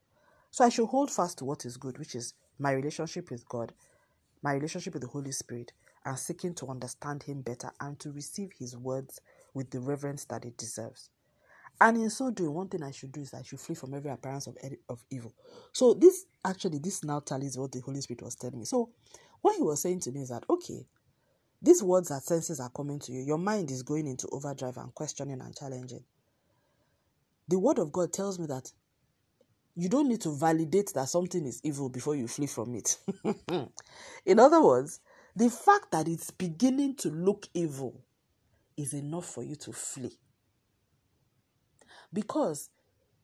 So 0.51 0.65
I 0.65 0.69
should 0.69 0.87
hold 0.87 1.11
fast 1.11 1.39
to 1.39 1.45
what 1.45 1.65
is 1.65 1.77
good, 1.77 1.99
which 1.99 2.15
is 2.15 2.35
my 2.59 2.73
relationship 2.73 3.31
with 3.31 3.49
God, 3.49 3.73
my 4.43 4.53
relationship 4.53 4.95
with 4.95 5.03
the 5.03 5.09
Holy 5.09 5.33
Spirit, 5.33 5.73
and 6.07 6.19
seeking 6.19 6.55
to 6.55 6.69
understand 6.69 7.23
Him 7.25 7.43
better 7.43 7.71
and 7.81 7.99
to 8.01 8.13
receive 8.13 8.53
His 8.59 8.77
words 8.77 9.21
with 9.55 9.71
the 9.71 9.81
reverence 9.81 10.25
that 10.27 10.45
it 10.45 10.57
deserves. 10.57 11.11
And 11.81 11.99
in 11.99 12.09
so 12.11 12.31
doing, 12.31 12.55
one 12.55 12.69
thing 12.69 12.83
I 12.83 12.91
should 12.91 13.13
do 13.13 13.21
is 13.21 13.35
I 13.35 13.43
should 13.43 13.61
flee 13.61 13.75
from 13.75 13.93
every 13.95 14.11
appearance 14.11 14.47
of, 14.47 14.57
of 14.89 15.05
evil. 15.11 15.35
So 15.73 15.93
this 15.93 16.25
actually, 16.45 16.79
this 16.79 17.05
now 17.05 17.21
tallies 17.21 17.59
what 17.59 17.73
the 17.73 17.81
Holy 17.81 18.01
Spirit 18.01 18.23
was 18.23 18.35
telling 18.35 18.59
me. 18.59 18.65
So 18.65 18.91
what 19.43 19.57
he 19.57 19.63
was 19.63 19.83
saying 19.83 20.01
to 20.01 20.13
me 20.13 20.23
is 20.23 20.31
that, 20.31 20.45
okay, 20.49 20.87
these 21.61 21.83
words 21.83 22.09
that 22.09 22.23
senses 22.23 22.61
are 22.61 22.71
coming 22.71 22.99
to 23.01 23.13
you, 23.13 23.23
your 23.23 23.39
mind 23.39 23.71
is 23.71 23.83
going 23.83 24.07
into 24.07 24.29
overdrive 24.29 24.77
and 24.79 24.95
questioning 24.95 25.41
and 25.41 25.55
challenging. 25.57 26.05
The 27.49 27.59
word 27.59 27.79
of 27.79 27.93
God 27.93 28.13
tells 28.13 28.39
me 28.39 28.47
that 28.47 28.73
you 29.75 29.89
don't 29.91 30.09
need 30.09 30.23
to 30.23 30.31
validate 30.35 30.93
that 30.95 31.09
something 31.09 31.45
is 31.45 31.61
evil 31.63 31.91
before 31.91 32.17
you 32.17 32.27
flee 32.27 32.47
from 32.47 32.75
it. 32.75 32.99
in 34.27 34.39
other 34.41 34.63
words, 34.63 35.01
the 35.37 35.51
fact 35.51 35.93
that 35.93 36.09
it's 36.09 36.31
beginning 36.31 36.97
to 36.97 37.11
look 37.11 37.47
evil 37.53 38.03
is 38.77 38.95
enough 38.95 39.27
for 39.27 39.43
you 39.43 39.55
to 39.57 39.73
flee. 39.73 40.19
Because 42.11 42.71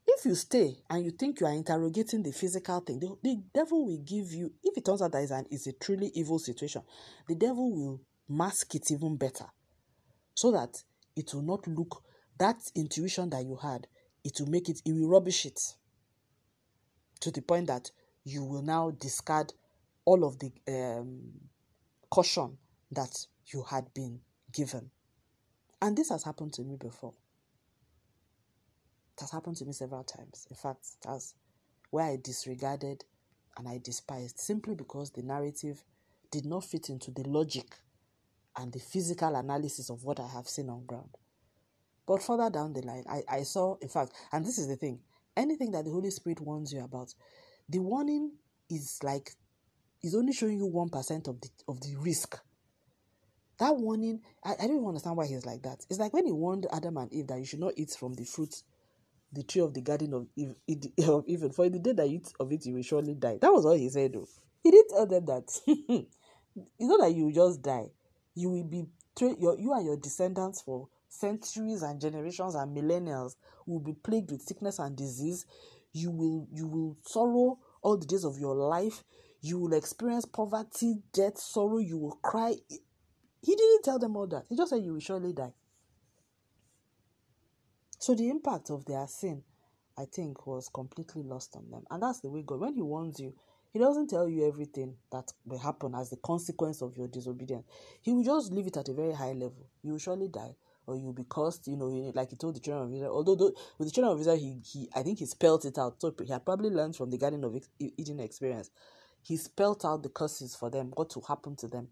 if 0.06 0.26
you 0.26 0.34
stay 0.34 0.76
and 0.90 1.04
you 1.04 1.10
think 1.10 1.40
you 1.40 1.46
are 1.46 1.52
interrogating 1.52 2.22
the 2.22 2.32
physical 2.32 2.80
thing, 2.80 3.00
the, 3.00 3.16
the 3.22 3.42
devil 3.54 3.86
will 3.86 4.02
give 4.04 4.32
you, 4.32 4.52
if 4.62 4.76
it 4.76 4.84
turns 4.84 5.00
out 5.00 5.12
that 5.12 5.22
it's, 5.22 5.32
an, 5.32 5.46
it's 5.50 5.66
a 5.66 5.72
truly 5.72 6.10
evil 6.14 6.38
situation, 6.38 6.82
the 7.26 7.34
devil 7.34 7.72
will 7.72 8.00
mask 8.28 8.74
it 8.74 8.90
even 8.90 9.16
better 9.16 9.46
so 10.34 10.50
that 10.52 10.82
it 11.16 11.32
will 11.32 11.42
not 11.42 11.66
look 11.66 12.02
that 12.38 12.56
intuition 12.74 13.30
that 13.30 13.44
you 13.44 13.56
had, 13.56 13.86
it 14.24 14.38
will 14.38 14.50
make 14.50 14.68
it, 14.68 14.82
it 14.84 14.92
will 14.92 15.08
rubbish 15.08 15.46
it 15.46 15.58
to 17.20 17.30
the 17.30 17.40
point 17.40 17.68
that 17.68 17.90
you 18.24 18.44
will 18.44 18.62
now 18.62 18.90
discard 18.90 19.52
all 20.04 20.24
of 20.24 20.38
the 20.38 20.50
um, 20.68 21.30
caution 22.12 22.58
that 22.90 23.26
you 23.46 23.62
had 23.62 23.92
been 23.94 24.20
given. 24.52 24.90
And 25.80 25.96
this 25.96 26.10
has 26.10 26.22
happened 26.22 26.52
to 26.52 26.62
me 26.62 26.76
before. 26.76 27.14
It 29.16 29.22
has 29.22 29.30
happened 29.30 29.56
to 29.56 29.64
me 29.64 29.72
several 29.72 30.04
times. 30.04 30.46
In 30.50 30.56
fact, 30.56 30.86
that's 31.02 31.32
where 31.88 32.04
I 32.04 32.18
disregarded 32.22 33.02
and 33.56 33.66
I 33.66 33.80
despised 33.82 34.38
simply 34.38 34.74
because 34.74 35.10
the 35.10 35.22
narrative 35.22 35.82
did 36.30 36.44
not 36.44 36.64
fit 36.64 36.90
into 36.90 37.10
the 37.10 37.22
logic 37.22 37.76
and 38.58 38.70
the 38.70 38.78
physical 38.78 39.34
analysis 39.34 39.88
of 39.88 40.04
what 40.04 40.20
I 40.20 40.28
have 40.28 40.46
seen 40.46 40.68
on 40.68 40.84
ground. 40.84 41.16
But 42.06 42.22
further 42.22 42.50
down 42.50 42.74
the 42.74 42.82
line, 42.82 43.04
I, 43.08 43.22
I 43.26 43.42
saw, 43.44 43.76
in 43.80 43.88
fact, 43.88 44.12
and 44.32 44.44
this 44.44 44.58
is 44.58 44.68
the 44.68 44.76
thing 44.76 45.00
anything 45.34 45.70
that 45.72 45.86
the 45.86 45.90
Holy 45.90 46.10
Spirit 46.10 46.42
warns 46.42 46.74
you 46.74 46.84
about, 46.84 47.14
the 47.70 47.78
warning 47.78 48.32
is 48.68 48.98
like, 49.02 49.32
is 50.02 50.14
only 50.14 50.32
showing 50.32 50.58
you 50.58 50.68
1% 50.68 51.28
of 51.28 51.40
the, 51.40 51.48
of 51.68 51.80
the 51.80 51.96
risk. 51.96 52.38
That 53.58 53.76
warning, 53.76 54.20
I, 54.44 54.52
I 54.52 54.66
don't 54.66 54.76
even 54.76 54.86
understand 54.86 55.16
why 55.16 55.26
he's 55.26 55.46
like 55.46 55.62
that. 55.62 55.84
It's 55.88 56.00
like 56.00 56.12
when 56.12 56.26
he 56.26 56.32
warned 56.32 56.66
Adam 56.72 56.96
and 56.96 57.12
Eve 57.12 57.28
that 57.28 57.38
you 57.38 57.44
should 57.44 57.60
not 57.60 57.74
eat 57.76 57.90
from 57.98 58.14
the 58.14 58.24
fruit, 58.24 58.54
the 59.32 59.42
tree 59.42 59.62
of 59.62 59.74
the 59.74 59.80
garden 59.80 60.14
of 60.14 60.26
Eve, 60.36 60.54
of 61.08 61.24
even 61.26 61.50
for 61.52 61.68
the 61.68 61.78
day 61.78 61.92
that 61.92 62.08
you 62.08 62.16
eat 62.16 62.32
of 62.40 62.50
it, 62.52 62.66
you 62.66 62.74
will 62.74 62.82
surely 62.82 63.14
die. 63.14 63.38
That 63.40 63.52
was 63.52 63.64
all 63.64 63.74
he 63.76 63.88
said, 63.88 64.14
though. 64.14 64.26
He 64.62 64.70
didn't 64.70 64.90
tell 64.90 65.06
them 65.06 65.26
that. 65.26 65.44
it's 65.66 66.08
not 66.80 67.00
that 67.00 67.14
you 67.14 67.32
just 67.32 67.62
die. 67.62 67.86
You 68.34 68.50
will 68.50 68.64
be, 68.64 68.86
tra- 69.16 69.36
your, 69.38 69.58
you 69.58 69.72
and 69.74 69.84
your 69.84 69.96
descendants 69.96 70.62
for 70.62 70.88
centuries 71.08 71.82
and 71.82 72.00
generations 72.00 72.54
and 72.54 72.76
millennials 72.76 73.36
will 73.66 73.80
be 73.80 73.92
plagued 73.92 74.30
with 74.30 74.42
sickness 74.42 74.78
and 74.78 74.96
disease. 74.96 75.46
You 75.92 76.10
will 76.10 76.48
you 76.50 76.66
will 76.66 76.96
sorrow 77.06 77.58
all 77.82 77.98
the 77.98 78.06
days 78.06 78.24
of 78.24 78.38
your 78.38 78.54
life. 78.54 79.04
You 79.42 79.58
will 79.58 79.72
experience 79.74 80.24
poverty, 80.24 81.02
death, 81.12 81.38
sorrow. 81.38 81.78
You 81.78 81.98
will 81.98 82.18
cry. 82.22 82.54
He 82.70 83.56
didn't 83.56 83.82
tell 83.82 83.98
them 83.98 84.16
all 84.16 84.28
that. 84.28 84.44
He 84.48 84.56
just 84.56 84.70
said 84.70 84.84
you 84.84 84.92
will 84.94 85.00
surely 85.00 85.32
die. 85.32 85.52
So 87.98 88.14
the 88.14 88.30
impact 88.30 88.70
of 88.70 88.84
their 88.84 89.06
sin, 89.08 89.42
I 89.98 90.04
think, 90.04 90.46
was 90.46 90.68
completely 90.68 91.22
lost 91.24 91.56
on 91.56 91.70
them. 91.70 91.84
And 91.90 92.02
that's 92.02 92.20
the 92.20 92.30
way 92.30 92.42
God, 92.42 92.60
when 92.60 92.74
He 92.74 92.82
warns 92.82 93.18
you, 93.18 93.34
He 93.72 93.80
doesn't 93.80 94.08
tell 94.08 94.28
you 94.28 94.46
everything 94.46 94.94
that 95.10 95.32
will 95.44 95.58
happen 95.58 95.94
as 95.96 96.10
the 96.10 96.16
consequence 96.16 96.80
of 96.80 96.96
your 96.96 97.08
disobedience. 97.08 97.66
He 98.00 98.12
will 98.12 98.24
just 98.24 98.52
leave 98.52 98.68
it 98.68 98.76
at 98.76 98.88
a 98.88 98.92
very 98.92 99.12
high 99.12 99.32
level. 99.32 99.66
You 99.82 99.92
will 99.92 99.98
surely 99.98 100.28
die 100.28 100.54
or 100.86 100.96
you'll 100.96 101.12
be 101.12 101.24
cursed, 101.28 101.66
you 101.68 101.76
know, 101.76 101.86
like 102.14 102.30
he 102.30 102.36
told 102.36 102.56
the 102.56 102.60
children 102.60 102.88
of 102.88 102.94
Israel. 102.94 103.12
Although 103.14 103.36
though, 103.36 103.52
with 103.78 103.88
the 103.88 103.92
children 103.92 104.12
of 104.12 104.20
Israel, 104.20 104.36
he, 104.36 104.60
he 104.64 104.88
I 104.94 105.02
think 105.02 105.18
he 105.18 105.26
spelled 105.26 105.64
it 105.64 105.78
out. 105.78 106.00
So 106.00 106.14
he 106.24 106.32
had 106.32 106.44
probably 106.44 106.70
learned 106.70 106.96
from 106.96 107.10
the 107.10 107.18
Garden 107.18 107.44
of 107.44 107.56
Eden 107.78 108.20
experience. 108.20 108.70
He 109.22 109.36
spelled 109.36 109.84
out 109.84 110.02
the 110.02 110.08
curses 110.08 110.56
for 110.56 110.68
them, 110.68 110.92
what 110.94 111.14
will 111.14 111.22
happen 111.22 111.56
to 111.56 111.68
them 111.68 111.88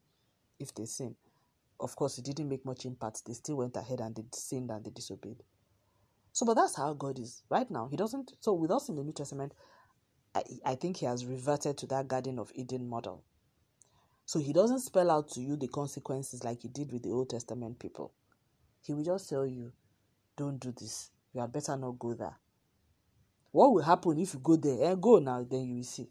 if 0.59 0.75
they 0.75 0.85
sin. 0.85 1.15
Of 1.79 1.97
course, 1.97 2.19
it 2.19 2.25
didn't 2.25 2.49
make 2.49 2.67
much 2.67 2.85
impact. 2.85 3.25
They 3.25 3.33
still 3.33 3.57
went 3.57 3.77
ahead 3.77 4.01
and 4.01 4.15
they 4.15 4.25
sinned 4.35 4.71
and 4.71 4.85
they 4.85 4.91
disobeyed. 4.91 5.43
So, 6.33 6.45
but 6.45 6.55
that's 6.55 6.77
how 6.77 6.93
God 6.93 7.19
is 7.19 7.43
right 7.49 7.71
now. 7.71 7.89
He 7.91 7.97
doesn't. 7.97 8.33
So, 8.41 8.53
with 8.53 8.71
us 8.71 8.89
in 8.89 8.97
the 8.97 9.03
New 9.03 9.13
Testament, 9.13 9.53
I, 10.35 10.43
I 10.65 10.75
think 10.75 10.99
he 10.99 11.07
has 11.07 11.25
reverted 11.25 11.79
to 11.79 11.87
that 11.87 12.09
Garden 12.09 12.39
of 12.39 12.53
Eden 12.55 12.89
model. 12.89 13.25
So, 14.27 14.39
he 14.39 14.53
doesn't 14.53 14.81
spell 14.81 15.11
out 15.11 15.29
to 15.31 15.41
you 15.41 15.57
the 15.57 15.69
consequences 15.69 16.45
like 16.45 16.63
he 16.63 16.69
did 16.69 16.93
with 16.93 17.03
the 17.03 17.11
Old 17.11 17.31
Testament 17.31 17.79
people. 17.79 18.13
He 18.83 18.93
will 18.93 19.05
just 19.05 19.29
tell 19.29 19.47
you, 19.47 19.73
don't 20.37 20.61
do 20.61 20.73
this. 20.73 21.11
You 21.33 21.41
had 21.41 21.53
better 21.53 21.77
not 21.77 21.99
go 21.99 22.15
there. 22.15 22.37
What 23.53 23.73
will 23.73 23.83
happen 23.83 24.19
if 24.19 24.35
you 24.35 24.41
go 24.41 24.57
there? 24.57 24.93
Eh, 24.93 24.95
go 25.01 25.19
now, 25.19 25.45
then 25.49 25.67
you 25.67 25.77
will 25.77 25.85
see. 25.85 26.09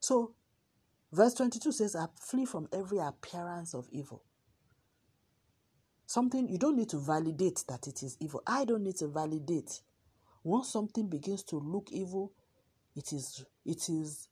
So, 0.00 0.34
verse 1.12 1.34
22 1.34 1.72
says, 1.72 1.96
I 1.96 2.06
flee 2.20 2.44
from 2.44 2.68
every 2.72 2.98
appearance 2.98 3.74
of 3.74 3.88
evil. 3.90 4.22
Something 6.06 6.48
you 6.48 6.58
don't 6.58 6.76
need 6.76 6.88
to 6.90 6.98
validate 6.98 7.64
that 7.68 7.86
it 7.86 8.02
is 8.02 8.16
evil. 8.18 8.42
I 8.46 8.64
don't 8.64 8.82
need 8.82 8.96
to 8.96 9.08
validate. 9.08 9.82
Once 10.42 10.72
something 10.72 11.06
begins 11.06 11.42
to 11.44 11.56
look 11.56 11.88
evil, 11.92 12.32
it 12.96 13.12
is 13.12 13.44
it 13.66 13.88
is 13.90 14.28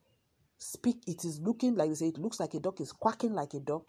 speak 0.58 1.02
it 1.06 1.24
is 1.24 1.38
looking 1.40 1.74
like 1.74 1.90
they 1.90 1.94
say 1.94 2.08
it 2.08 2.18
looks 2.18 2.40
like 2.40 2.54
a 2.54 2.60
dog, 2.60 2.80
is 2.80 2.92
quacking 2.92 3.34
like 3.34 3.52
a 3.52 3.60
dog. 3.60 3.84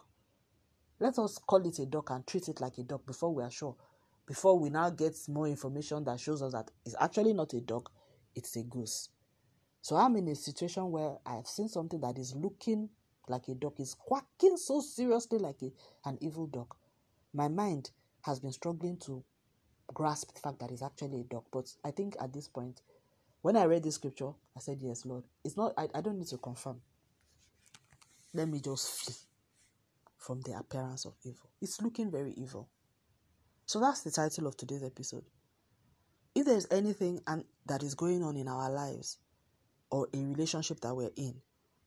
Let 0.99 1.17
us 1.17 1.37
call 1.37 1.65
it 1.65 1.79
a 1.79 1.85
dog 1.85 2.11
and 2.11 2.27
treat 2.27 2.49
it 2.49 2.59
like 2.59 2.77
a 2.77 2.83
dog 2.83 3.05
before 3.05 3.33
we 3.33 3.43
are 3.43 3.51
sure. 3.51 3.75
Before 4.25 4.59
we 4.59 4.69
now 4.69 4.89
get 4.89 5.15
more 5.29 5.47
information 5.47 6.03
that 6.03 6.19
shows 6.19 6.41
us 6.41 6.51
that 6.51 6.69
it's 6.85 6.95
actually 6.99 7.33
not 7.33 7.53
a 7.53 7.61
dog, 7.61 7.89
it's 8.35 8.55
a 8.57 8.63
goose. 8.63 9.09
So 9.87 9.95
I'm 9.95 10.17
in 10.17 10.27
a 10.27 10.35
situation 10.35 10.91
where 10.91 11.15
I've 11.25 11.47
seen 11.47 11.69
something 11.69 12.01
that 12.01 12.17
is 12.17 12.35
looking 12.35 12.89
like 13.29 13.47
a 13.47 13.55
dog, 13.55 13.79
is 13.79 13.93
quacking 13.93 14.57
so 14.57 14.81
seriously 14.81 15.39
like 15.39 15.61
a, 15.61 15.71
an 16.03 16.17
evil 16.19 16.45
dog. 16.45 16.75
My 17.33 17.47
mind 17.47 17.91
has 18.23 18.41
been 18.41 18.51
struggling 18.51 18.97
to 19.05 19.23
grasp 19.93 20.33
the 20.33 20.41
fact 20.41 20.59
that 20.59 20.71
it's 20.71 20.81
actually 20.81 21.21
a 21.21 21.23
dog. 21.23 21.45
But 21.53 21.71
I 21.85 21.91
think 21.91 22.17
at 22.19 22.33
this 22.33 22.49
point, 22.49 22.81
when 23.43 23.55
I 23.55 23.63
read 23.63 23.81
this 23.81 23.95
scripture, 23.95 24.31
I 24.57 24.59
said, 24.59 24.79
Yes, 24.81 25.05
Lord. 25.05 25.23
It's 25.45 25.55
not 25.55 25.71
I, 25.77 25.87
I 25.95 26.01
don't 26.01 26.17
need 26.17 26.27
to 26.27 26.37
confirm. 26.37 26.81
Let 28.33 28.49
me 28.49 28.59
just 28.59 28.89
flee 28.89 29.15
from 30.17 30.41
the 30.41 30.57
appearance 30.57 31.05
of 31.05 31.13
evil. 31.23 31.49
It's 31.61 31.81
looking 31.81 32.11
very 32.11 32.33
evil. 32.33 32.67
So 33.65 33.79
that's 33.79 34.01
the 34.01 34.11
title 34.11 34.47
of 34.47 34.57
today's 34.57 34.83
episode. 34.83 35.23
If 36.35 36.45
there's 36.45 36.67
anything 36.71 37.21
and 37.25 37.45
that 37.67 37.83
is 37.83 37.95
going 37.95 38.21
on 38.21 38.35
in 38.35 38.49
our 38.49 38.69
lives 38.69 39.19
or 39.89 40.07
a 40.13 40.17
relationship 40.17 40.79
that 40.81 40.95
we're 40.95 41.11
in 41.15 41.35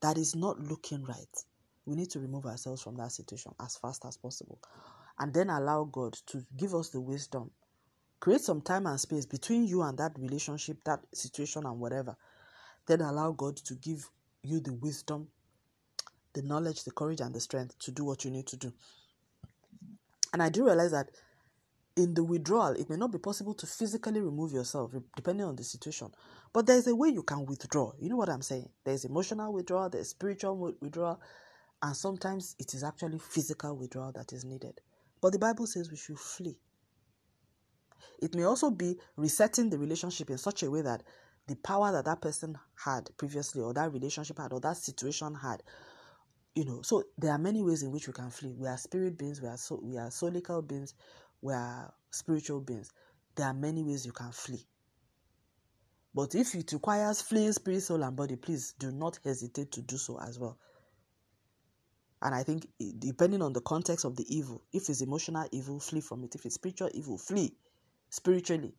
that 0.01 0.19
is 0.19 0.35
not 0.35 0.59
looking 0.61 1.05
right, 1.05 1.45
we 1.87 1.97
need 1.97 2.11
to 2.11 2.21
remove 2.21 2.47
ourselves 2.47 2.83
from 2.83 2.97
that 2.97 3.13
situation 3.13 3.53
as 3.61 3.77
fast 3.77 4.05
as 4.07 4.17
possible 4.17 4.59
and 5.19 5.35
then 5.35 5.51
allow 5.51 5.85
God 5.85 6.15
to 6.27 6.45
give 6.57 6.75
us 6.75 6.89
the 6.91 7.01
wisdom. 7.01 7.51
Create 8.21 8.41
some 8.41 8.61
time 8.61 8.87
and 8.87 9.01
space 9.01 9.27
between 9.27 9.67
you 9.67 9.83
and 9.83 9.99
that 9.99 10.13
relationship, 10.19 10.79
that 10.85 11.01
situation, 11.15 11.65
and 11.67 11.79
whatever. 11.79 12.17
Then 12.87 13.01
allow 13.01 13.33
God 13.33 13.57
to 13.57 13.75
give 13.75 14.09
you 14.43 14.61
the 14.61 14.75
wisdom 14.75 15.29
the 16.33 16.43
knowledge, 16.43 16.85
the 16.85 16.91
courage, 16.91 17.21
and 17.21 17.35
the 17.35 17.41
strength 17.41 17.79
to 17.81 17.91
do 17.91 18.05
what 18.05 18.25
you 18.25 18.31
need 18.31 18.47
to 18.47 18.57
do. 18.57 18.73
And 20.33 20.43
I 20.43 20.49
do 20.49 20.65
realize 20.65 20.93
that 20.93 21.11
in 21.97 22.15
the 22.15 22.25
withdrawal, 22.25 22.73
it 22.73 22.89
may 22.89 22.97
not 22.97 23.13
be 23.13 23.19
possible 23.19 23.55
to 23.55 23.67
physically 23.67 24.21
remove 24.21 24.53
yourself 24.53 24.93
depending 25.17 25.47
on 25.47 25.57
the 25.57 25.65
situation, 25.65 26.09
but 26.53 26.67
there's 26.67 26.87
a 26.87 26.95
way 26.95 27.09
you 27.09 27.23
can 27.23 27.45
withdraw. 27.47 27.93
You 27.99 28.09
know 28.09 28.17
what 28.17 28.29
I'm 28.29 28.43
saying? 28.43 28.69
There's 28.85 29.05
emotional 29.05 29.53
withdrawal, 29.53 29.91
there's 29.91 30.11
spiritual 30.11 30.75
withdrawal, 30.81 31.21
and 31.83 31.97
sometimes 31.97 32.57
it 32.59 32.75
is 32.75 32.85
actually 32.85 33.19
physical 33.19 33.77
withdrawal 33.77 34.13
that 34.13 34.33
is 34.33 34.45
needed. 34.45 34.81
But 35.21 35.33
the 35.33 35.39
Bible 35.39 35.67
says 35.67 35.91
we 35.91 35.97
should 35.97 36.19
flee. 36.19 36.57
It 38.23 38.35
may 38.35 38.45
also 38.45 38.71
be 38.71 38.97
resetting 39.17 39.71
the 39.71 39.79
relationship 39.79 40.31
in 40.31 40.39
such 40.39 40.63
a 40.63 40.71
way 40.71 40.83
that 40.83 41.03
the 41.47 41.57
power 41.57 41.91
that 41.93 42.05
that 42.05 42.21
person 42.21 42.59
had 42.85 43.11
previously, 43.17 43.63
or 43.63 43.75
that 43.75 43.93
relationship 43.93 44.39
had, 44.39 44.53
or 44.53 44.61
that 44.61 44.77
situation 44.77 45.35
had, 45.35 45.63
you 46.55 46.65
know 46.65 46.83
so 46.83 47.05
there 47.17 47.31
are 47.31 47.39
many 47.39 47.63
ways 47.63 47.83
in 47.83 47.91
which 47.91 48.07
we 48.09 48.13
can 48.13 48.31
flee 48.31 48.55
we 48.59 48.67
are 48.67 48.77
spirit 48.77 49.17
beings 49.17 49.41
we 49.41 49.49
are 49.49 49.57
so 49.57 49.81
we 49.83 49.97
are 49.97 50.09
solical 50.09 50.67
beings 50.67 50.95
we 51.43 51.53
are 51.53 51.93
spiritual 52.11 52.61
beings 52.61 52.93
there 53.37 53.47
are 53.47 53.55
many 53.55 53.83
ways 53.83 54.05
you 54.05 54.13
can 54.13 54.33
flee. 54.33 54.67
But 56.15 56.35
if 56.35 56.55
it 56.55 56.73
requires 56.73 57.23
fleeing 57.23 57.53
spirit 57.53 57.83
soul 57.83 58.03
and 58.03 58.17
body 58.17 58.37
please 58.37 58.75
do 58.79 58.91
not 58.91 59.19
hesitate 59.25 59.71
to 59.73 59.83
do 59.83 59.97
so 59.97 60.19
as 60.21 60.39
well. 60.39 60.59
And 62.23 62.35
i 62.35 62.43
think 62.43 62.67
eh, 62.81 62.91
depending 62.99 63.41
on 63.41 63.53
the 63.53 63.61
context 63.63 64.05
of 64.05 64.17
the 64.17 64.27
evil 64.37 64.63
if 64.73 64.91
it's 64.91 65.01
emotional 65.01 65.49
evil 65.53 65.81
flee 65.81 66.01
from 66.01 66.25
it. 66.25 66.35
If 66.35 66.45
it's 66.45 66.57
spiritual 66.57 66.91
evil 66.93 67.17
flee 67.17 67.55
spiritually. 68.11 68.75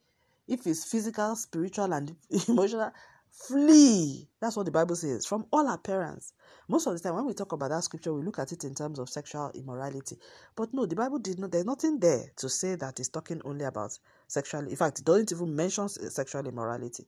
If 0.48 0.68
it's 0.68 0.84
physical 0.84 1.36
spiritual 1.36 1.94
and 1.94 2.16
emotional 2.48 2.92
Flee. 3.32 4.28
That's 4.40 4.58
what 4.58 4.66
the 4.66 4.72
Bible 4.72 4.96
says. 4.96 5.26
From 5.26 5.46
all 5.52 5.68
appearance. 5.70 6.34
Most 6.68 6.86
of 6.88 6.94
the 6.94 7.00
time, 7.00 7.16
when 7.16 7.26
we 7.26 7.34
talk 7.34 7.52
about 7.54 7.70
that 7.70 7.84
scripture, 7.84 8.14
we 8.14 8.24
look 8.24 8.40
at 8.40 8.52
it 8.52 8.64
in 8.64 8.76
terms 8.76 9.00
of 9.00 9.10
sexual 9.10 9.52
immorality. 9.56 10.18
But 10.56 10.74
no, 10.74 10.86
the 10.86 10.96
Bible 10.96 11.20
did 11.20 11.40
not, 11.40 11.52
there's 11.52 11.66
nothing 11.66 12.00
there 12.00 12.26
to 12.38 12.50
say 12.50 12.76
that 12.76 13.00
it's 13.00 13.10
talking 13.10 13.42
only 13.46 13.66
about 13.66 13.98
sexual. 14.28 14.68
In 14.68 14.76
fact, 14.76 15.00
it 15.00 15.06
doesn't 15.06 15.32
even 15.32 15.56
mention 15.56 15.90
sexual 15.90 16.46
immorality. 16.46 17.06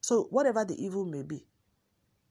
So, 0.00 0.24
whatever 0.30 0.64
the 0.64 0.82
evil 0.82 1.04
may 1.04 1.22
be, 1.22 1.44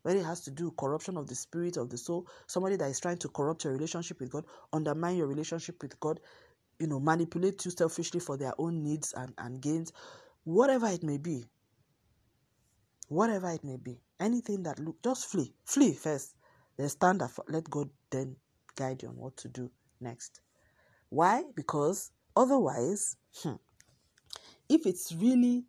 whether 0.01 0.19
it 0.19 0.25
has 0.25 0.41
to 0.41 0.51
do 0.51 0.71
corruption 0.71 1.17
of 1.17 1.27
the 1.27 1.35
spirit 1.35 1.77
of 1.77 1.89
the 1.89 1.97
soul, 1.97 2.27
somebody 2.47 2.77
that 2.77 2.89
is 2.89 2.99
trying 2.99 3.17
to 3.17 3.29
corrupt 3.29 3.63
your 3.63 3.73
relationship 3.73 4.19
with 4.19 4.31
God, 4.31 4.45
undermine 4.71 5.17
your 5.17 5.27
relationship 5.27 5.81
with 5.81 5.99
God, 5.99 6.19
you 6.79 6.87
know, 6.87 6.99
manipulate 6.99 7.63
you 7.65 7.71
selfishly 7.71 8.19
for 8.19 8.37
their 8.37 8.53
own 8.57 8.83
needs 8.83 9.13
and, 9.13 9.33
and 9.37 9.61
gains, 9.61 9.91
whatever 10.45 10.87
it 10.87 11.03
may 11.03 11.17
be, 11.17 11.45
whatever 13.09 13.49
it 13.49 13.63
may 13.63 13.75
be, 13.75 13.99
anything 14.19 14.63
that 14.63 14.79
look, 14.79 15.01
just 15.03 15.25
flee, 15.25 15.53
flee 15.65 15.93
first, 15.93 16.35
then 16.77 16.87
stand 16.87 17.21
up, 17.21 17.31
let 17.49 17.69
God 17.69 17.89
then 18.09 18.35
guide 18.75 19.01
you 19.01 19.09
on 19.09 19.17
what 19.17 19.35
to 19.37 19.49
do 19.49 19.69
next. 19.99 20.41
Why? 21.09 21.43
Because 21.55 22.11
otherwise, 22.35 23.17
hmm, 23.43 23.55
if 24.69 24.85
it's 24.85 25.11
really 25.13 25.65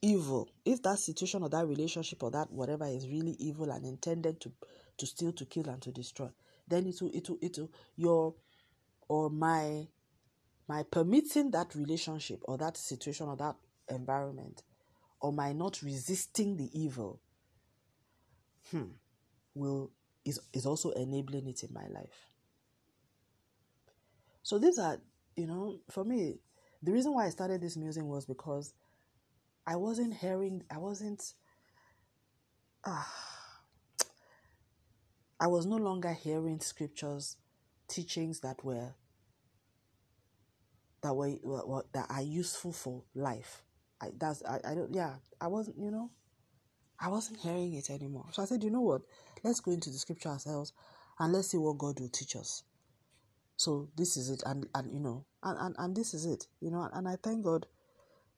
evil, 0.00 0.48
if 0.64 0.82
that 0.82 0.98
situation 0.98 1.42
or 1.42 1.48
that 1.50 1.66
relationship 1.66 2.22
or 2.22 2.30
that 2.30 2.50
whatever 2.50 2.86
is 2.86 3.08
really 3.08 3.32
evil 3.38 3.70
and 3.70 3.84
intended 3.84 4.40
to 4.40 4.52
to 4.98 5.04
steal, 5.06 5.30
to 5.32 5.44
kill, 5.44 5.68
and 5.68 5.82
to 5.82 5.92
destroy, 5.92 6.28
then 6.68 6.86
it 6.86 7.02
will 7.02 7.10
it 7.12 7.28
will 7.28 7.38
it 7.42 7.58
will 7.58 7.70
your 7.96 8.34
or 9.08 9.28
my 9.28 9.86
my 10.68 10.82
permitting 10.84 11.50
that 11.50 11.74
relationship 11.74 12.40
or 12.44 12.56
that 12.56 12.76
situation 12.76 13.28
or 13.28 13.36
that 13.36 13.56
environment 13.90 14.62
or 15.20 15.32
my 15.32 15.52
not 15.52 15.80
resisting 15.82 16.56
the 16.56 16.70
evil 16.78 17.20
hmm, 18.70 18.84
will 19.54 19.90
is, 20.24 20.40
is 20.52 20.66
also 20.66 20.90
enabling 20.90 21.46
it 21.46 21.62
in 21.62 21.72
my 21.72 21.86
life. 21.88 22.30
So 24.42 24.58
these 24.58 24.78
are, 24.78 24.98
you 25.36 25.46
know, 25.46 25.80
for 25.90 26.04
me, 26.04 26.38
the 26.82 26.92
reason 26.92 27.14
why 27.14 27.26
I 27.26 27.30
started 27.30 27.60
this 27.60 27.76
music 27.76 28.04
was 28.04 28.26
because 28.26 28.74
I 29.66 29.76
wasn't 29.76 30.14
hearing, 30.14 30.62
I 30.70 30.78
wasn't, 30.78 31.32
ah, 32.84 33.12
I 35.40 35.48
was 35.48 35.66
no 35.66 35.76
longer 35.76 36.12
hearing 36.12 36.60
scriptures, 36.60 37.36
teachings 37.88 38.40
that 38.40 38.64
were 38.64 38.94
that 41.02 41.14
were, 41.14 41.36
were 41.42 41.84
that 41.92 42.06
are 42.10 42.22
useful 42.22 42.72
for 42.72 43.02
life. 43.14 43.62
I 44.00 44.08
that's 44.18 44.42
I, 44.44 44.60
I 44.64 44.74
don't 44.74 44.94
yeah 44.94 45.14
I 45.40 45.48
wasn't 45.48 45.78
you 45.78 45.90
know 45.90 46.10
I 46.98 47.08
wasn't 47.08 47.40
hearing 47.40 47.74
it 47.74 47.90
anymore. 47.90 48.26
So 48.32 48.42
I 48.42 48.46
said, 48.46 48.64
you 48.64 48.70
know 48.70 48.80
what? 48.80 49.02
Let's 49.44 49.60
go 49.60 49.72
into 49.72 49.90
the 49.90 49.98
scripture 49.98 50.30
ourselves 50.30 50.72
and 51.18 51.32
let's 51.32 51.48
see 51.50 51.58
what 51.58 51.78
God 51.78 52.00
will 52.00 52.08
teach 52.08 52.36
us. 52.36 52.62
So 53.56 53.88
this 53.96 54.16
is 54.16 54.30
it, 54.30 54.42
and 54.44 54.66
and 54.74 54.92
you 54.92 55.00
know, 55.00 55.24
and 55.42 55.58
and, 55.58 55.74
and 55.78 55.96
this 55.96 56.14
is 56.14 56.26
it, 56.26 56.46
you 56.60 56.70
know, 56.70 56.88
and 56.92 57.08
I 57.08 57.16
thank 57.22 57.44
God. 57.44 57.66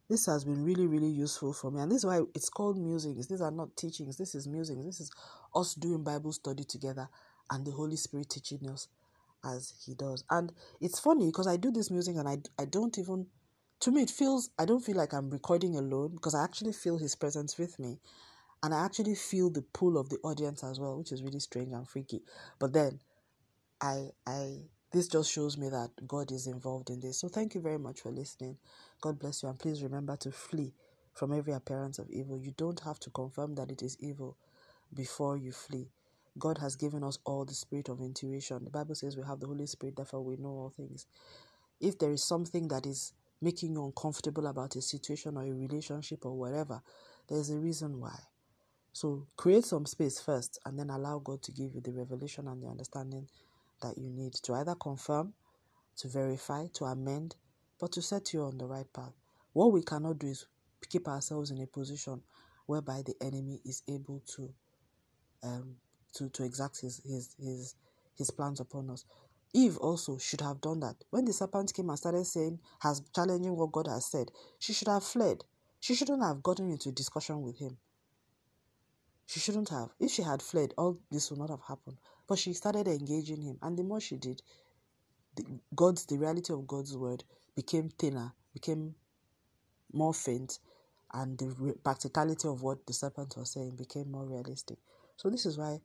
This 0.09 0.25
has 0.25 0.45
been 0.45 0.65
really, 0.65 0.87
really 0.87 1.09
useful 1.09 1.53
for 1.53 1.71
me, 1.71 1.83
and 1.83 1.91
this 1.91 1.99
is 1.99 2.07
why 2.07 2.21
it's 2.35 2.49
called 2.49 2.79
musings. 2.79 3.29
These 3.29 3.43
are 3.43 3.51
not 3.51 3.77
teachings. 3.77 4.17
This 4.17 4.35
is 4.35 4.49
musings. 4.49 4.87
This 4.87 5.01
is 5.01 5.11
us 5.55 5.75
doing 5.75 6.03
Bible 6.03 6.33
study 6.33 6.65
together, 6.65 7.09
and 7.51 7.67
the 7.67 7.73
Holy 7.73 7.97
Spirit 7.97 8.31
teaching 8.31 8.71
us 8.71 8.89
as 9.45 9.75
He 9.85 9.95
does. 9.95 10.25
And 10.31 10.51
it's 10.81 10.99
funny 10.99 11.27
because 11.27 11.47
I 11.47 11.59
do 11.59 11.71
this 11.71 11.91
music, 11.91 12.17
and 12.17 12.29
I 12.29 12.39
I 12.59 12.65
don't 12.65 12.97
even 12.99 13.27
to 13.81 13.91
me 13.93 14.03
it 14.03 14.11
feels 14.11 14.51
i 14.59 14.65
don't 14.65 14.85
feel 14.85 14.97
like 14.97 15.13
i'm 15.15 15.31
recording 15.31 15.77
alone 15.77 16.11
because 16.15 16.35
i 16.35 16.45
actually 16.45 16.73
feel 16.73 16.99
his 16.99 17.17
presence 17.17 17.59
with 17.59 17.79
me 17.79 17.99
and 18.63 18.75
I 18.75 18.85
actually 18.85 19.15
feel 19.15 19.51
the 19.51 19.63
pull 19.75 19.99
of 19.99 20.11
the 20.11 20.19
audience 20.25 20.65
as 20.65 20.81
well, 20.81 20.99
which 20.99 21.13
is 21.13 21.23
really 21.23 21.41
strange 21.41 21.73
and 21.73 21.89
freaky. 21.89 22.23
But 22.59 22.73
then, 22.73 23.01
I 23.81 24.11
I 24.27 24.63
this 24.93 25.09
just 25.09 25.33
shows 25.33 25.59
me 25.59 25.69
that 25.71 25.91
God 26.09 26.33
is 26.33 26.47
involved 26.47 26.91
in 26.91 27.01
this. 27.01 27.21
So 27.21 27.29
thank 27.29 27.55
you 27.55 27.61
very 27.61 27.79
much 27.79 28.01
for 28.03 28.11
listening. 28.11 28.59
God 29.01 29.19
bless 29.19 29.43
you, 29.43 29.51
and 29.51 29.59
please 29.59 29.83
remember 29.83 30.17
to 30.19 30.33
flee 30.33 30.75
from 31.15 31.33
every 31.33 31.53
appearance 31.55 31.99
of 31.99 32.11
evil. 32.11 32.39
You 32.39 32.53
don't 32.57 32.81
have 32.81 33.01
to 33.01 33.11
confirm 33.11 33.55
that 33.57 33.71
it 33.71 33.83
is 33.83 33.97
evil 34.01 34.37
before 34.95 35.37
you 35.39 35.53
flee. 35.53 35.89
God 36.39 36.59
has 36.59 36.77
given 36.77 37.05
us 37.05 37.19
all 37.25 37.45
the 37.45 37.55
spirit 37.55 37.89
of 37.89 38.01
intuition. 38.01 38.65
The 38.65 38.71
Bible 38.71 38.95
says 38.97 39.17
we 39.17 39.25
have 39.25 39.41
the 39.41 39.49
Holy 39.49 39.67
Spirit, 39.67 39.97
therefore 39.97 40.23
we 40.23 40.37
know 40.37 40.51
all 40.51 40.75
things. 40.77 41.07
If 41.81 41.99
there 41.99 42.13
is 42.13 42.25
something 42.25 42.69
that 42.69 42.87
is 42.87 43.13
making 43.41 43.73
you 43.75 43.85
uncomfortable 43.85 44.47
about 44.47 44.77
a 44.77 44.83
situation 44.83 45.37
or 45.37 45.45
a 45.45 45.53
relationship 45.53 46.27
or 46.27 46.37
whatever, 46.39 46.83
there's 47.29 47.51
a 47.51 47.59
reason 47.59 48.01
why. 48.01 48.19
So 48.93 49.27
create 49.37 49.65
some 49.65 49.87
space 49.87 50.21
first 50.21 50.59
and 50.65 50.79
then 50.79 50.91
allow 50.91 51.19
God 51.21 51.43
to 51.43 51.53
give 51.53 51.75
you 51.75 51.81
the 51.81 51.93
revelation 51.93 52.49
and 52.49 52.63
the 52.63 52.69
understanding 52.69 53.29
that 53.83 53.97
you 53.99 54.11
need 54.11 54.35
to 54.35 54.55
either 54.55 54.75
confirm, 54.75 55.35
to 55.99 56.09
verify, 56.09 56.67
to 56.75 56.85
amend, 56.85 57.37
but 57.81 57.93
to 57.93 58.03
set 58.03 58.33
you 58.33 58.43
on 58.43 58.59
the 58.59 58.67
right 58.67 58.93
path. 58.93 59.13
What 59.53 59.73
we 59.73 59.83
cannot 59.83 60.19
do 60.19 60.29
is 60.29 60.47
keep 60.89 61.09
ourselves 61.09 61.51
in 61.51 61.61
a 61.63 61.67
position 61.67 62.23
whereby 62.67 63.03
the 63.07 63.15
enemy 63.23 63.61
is 63.65 63.83
able 63.89 64.23
to 64.37 64.53
um 65.45 65.77
to, 66.15 66.29
to 66.31 66.45
exact 66.45 66.81
his, 66.81 67.01
his 67.05 67.35
his 67.39 67.75
his 68.17 68.31
plans 68.31 68.61
upon 68.61 68.91
us. 68.91 69.05
Eve 69.55 69.79
also 69.79 70.19
should 70.19 70.41
have 70.41 70.61
done 70.61 70.81
that. 70.81 70.97
When 71.11 71.25
the 71.25 71.33
serpent 71.33 71.73
came 71.73 71.89
and 71.89 71.99
started 71.99 72.27
saying, 72.27 72.61
has 72.81 73.03
challenging 73.15 73.57
what 73.57 73.73
God 73.73 73.87
has 73.87 74.07
said, 74.07 74.31
she 74.59 74.73
should 74.73 74.89
have 74.89 75.05
fled. 75.05 75.45
She 75.81 75.95
shouldn't 75.95 76.23
have 76.23 76.43
gotten 76.43 76.71
into 76.71 76.93
discussion 76.93 77.43
with 77.43 77.59
him. 77.59 77.79
She 79.27 79.41
shouldn't 79.41 79.69
have. 79.71 79.91
If 80.01 80.11
she 80.11 80.23
had 80.23 80.43
fled, 80.43 80.75
all 80.77 80.99
this 81.11 81.31
would 81.31 81.39
not 81.39 81.51
have 81.51 81.63
happened. 81.67 81.99
But 82.27 82.39
she 82.39 82.53
started 82.53 82.89
engaging 82.89 83.43
him, 83.43 83.59
and 83.63 83.79
the 83.79 83.83
more 83.83 84.01
she 84.01 84.17
did, 84.17 84.43
the, 85.37 85.45
God's 85.75 86.07
the 86.07 86.19
reality 86.19 86.53
of 86.53 86.67
God's 86.67 86.97
word 86.97 87.25
became 87.55 87.91
thinner, 87.91 88.33
became 88.53 88.95
more 89.93 90.15
faint, 90.15 90.59
and 91.13 91.39
the 91.39 91.75
practicality 91.83 92.49
of 92.49 92.63
what 92.63 92.87
the 92.87 92.93
serpent 92.93 93.35
was 93.37 93.53
saying 93.53 93.77
became 93.77 94.11
more 94.11 94.27
realistic. 94.27 94.79
So 95.17 95.31
this 95.31 95.47
is 95.47 95.57
why 95.59 95.81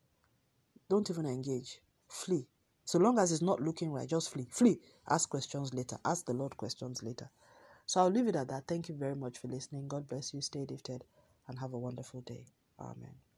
don't 0.89 1.09
even 1.09 1.25
engage. 1.25 1.79
Flee. 2.07 2.45
So 2.85 2.99
long 2.99 3.19
as 3.19 3.31
it's 3.31 3.41
not 3.41 3.61
looking 3.61 3.91
right, 3.91 4.07
just 4.09 4.31
flee. 4.31 4.47
Flee. 4.49 4.79
Ask 5.09 5.29
questions 5.29 5.73
later. 5.73 5.97
Ask 6.05 6.25
the 6.25 6.33
Lord 6.33 6.57
questions 6.57 7.03
later. 7.03 7.29
So 7.85 8.01
I'll 8.01 8.09
leave 8.09 8.27
it 8.27 8.35
at 8.35 8.49
that. 8.49 8.67
Thank 8.67 8.89
you 8.89 8.95
very 8.95 9.15
much 9.15 9.37
for 9.37 9.47
listening. 9.47 9.87
God 9.87 10.07
bless 10.07 10.33
you. 10.33 10.41
Stay 10.41 10.65
lifted 10.69 11.03
and 11.47 11.59
have 11.59 11.73
a 11.73 11.79
wonderful 11.79 12.21
day. 12.21 12.45
Amen. 12.79 13.32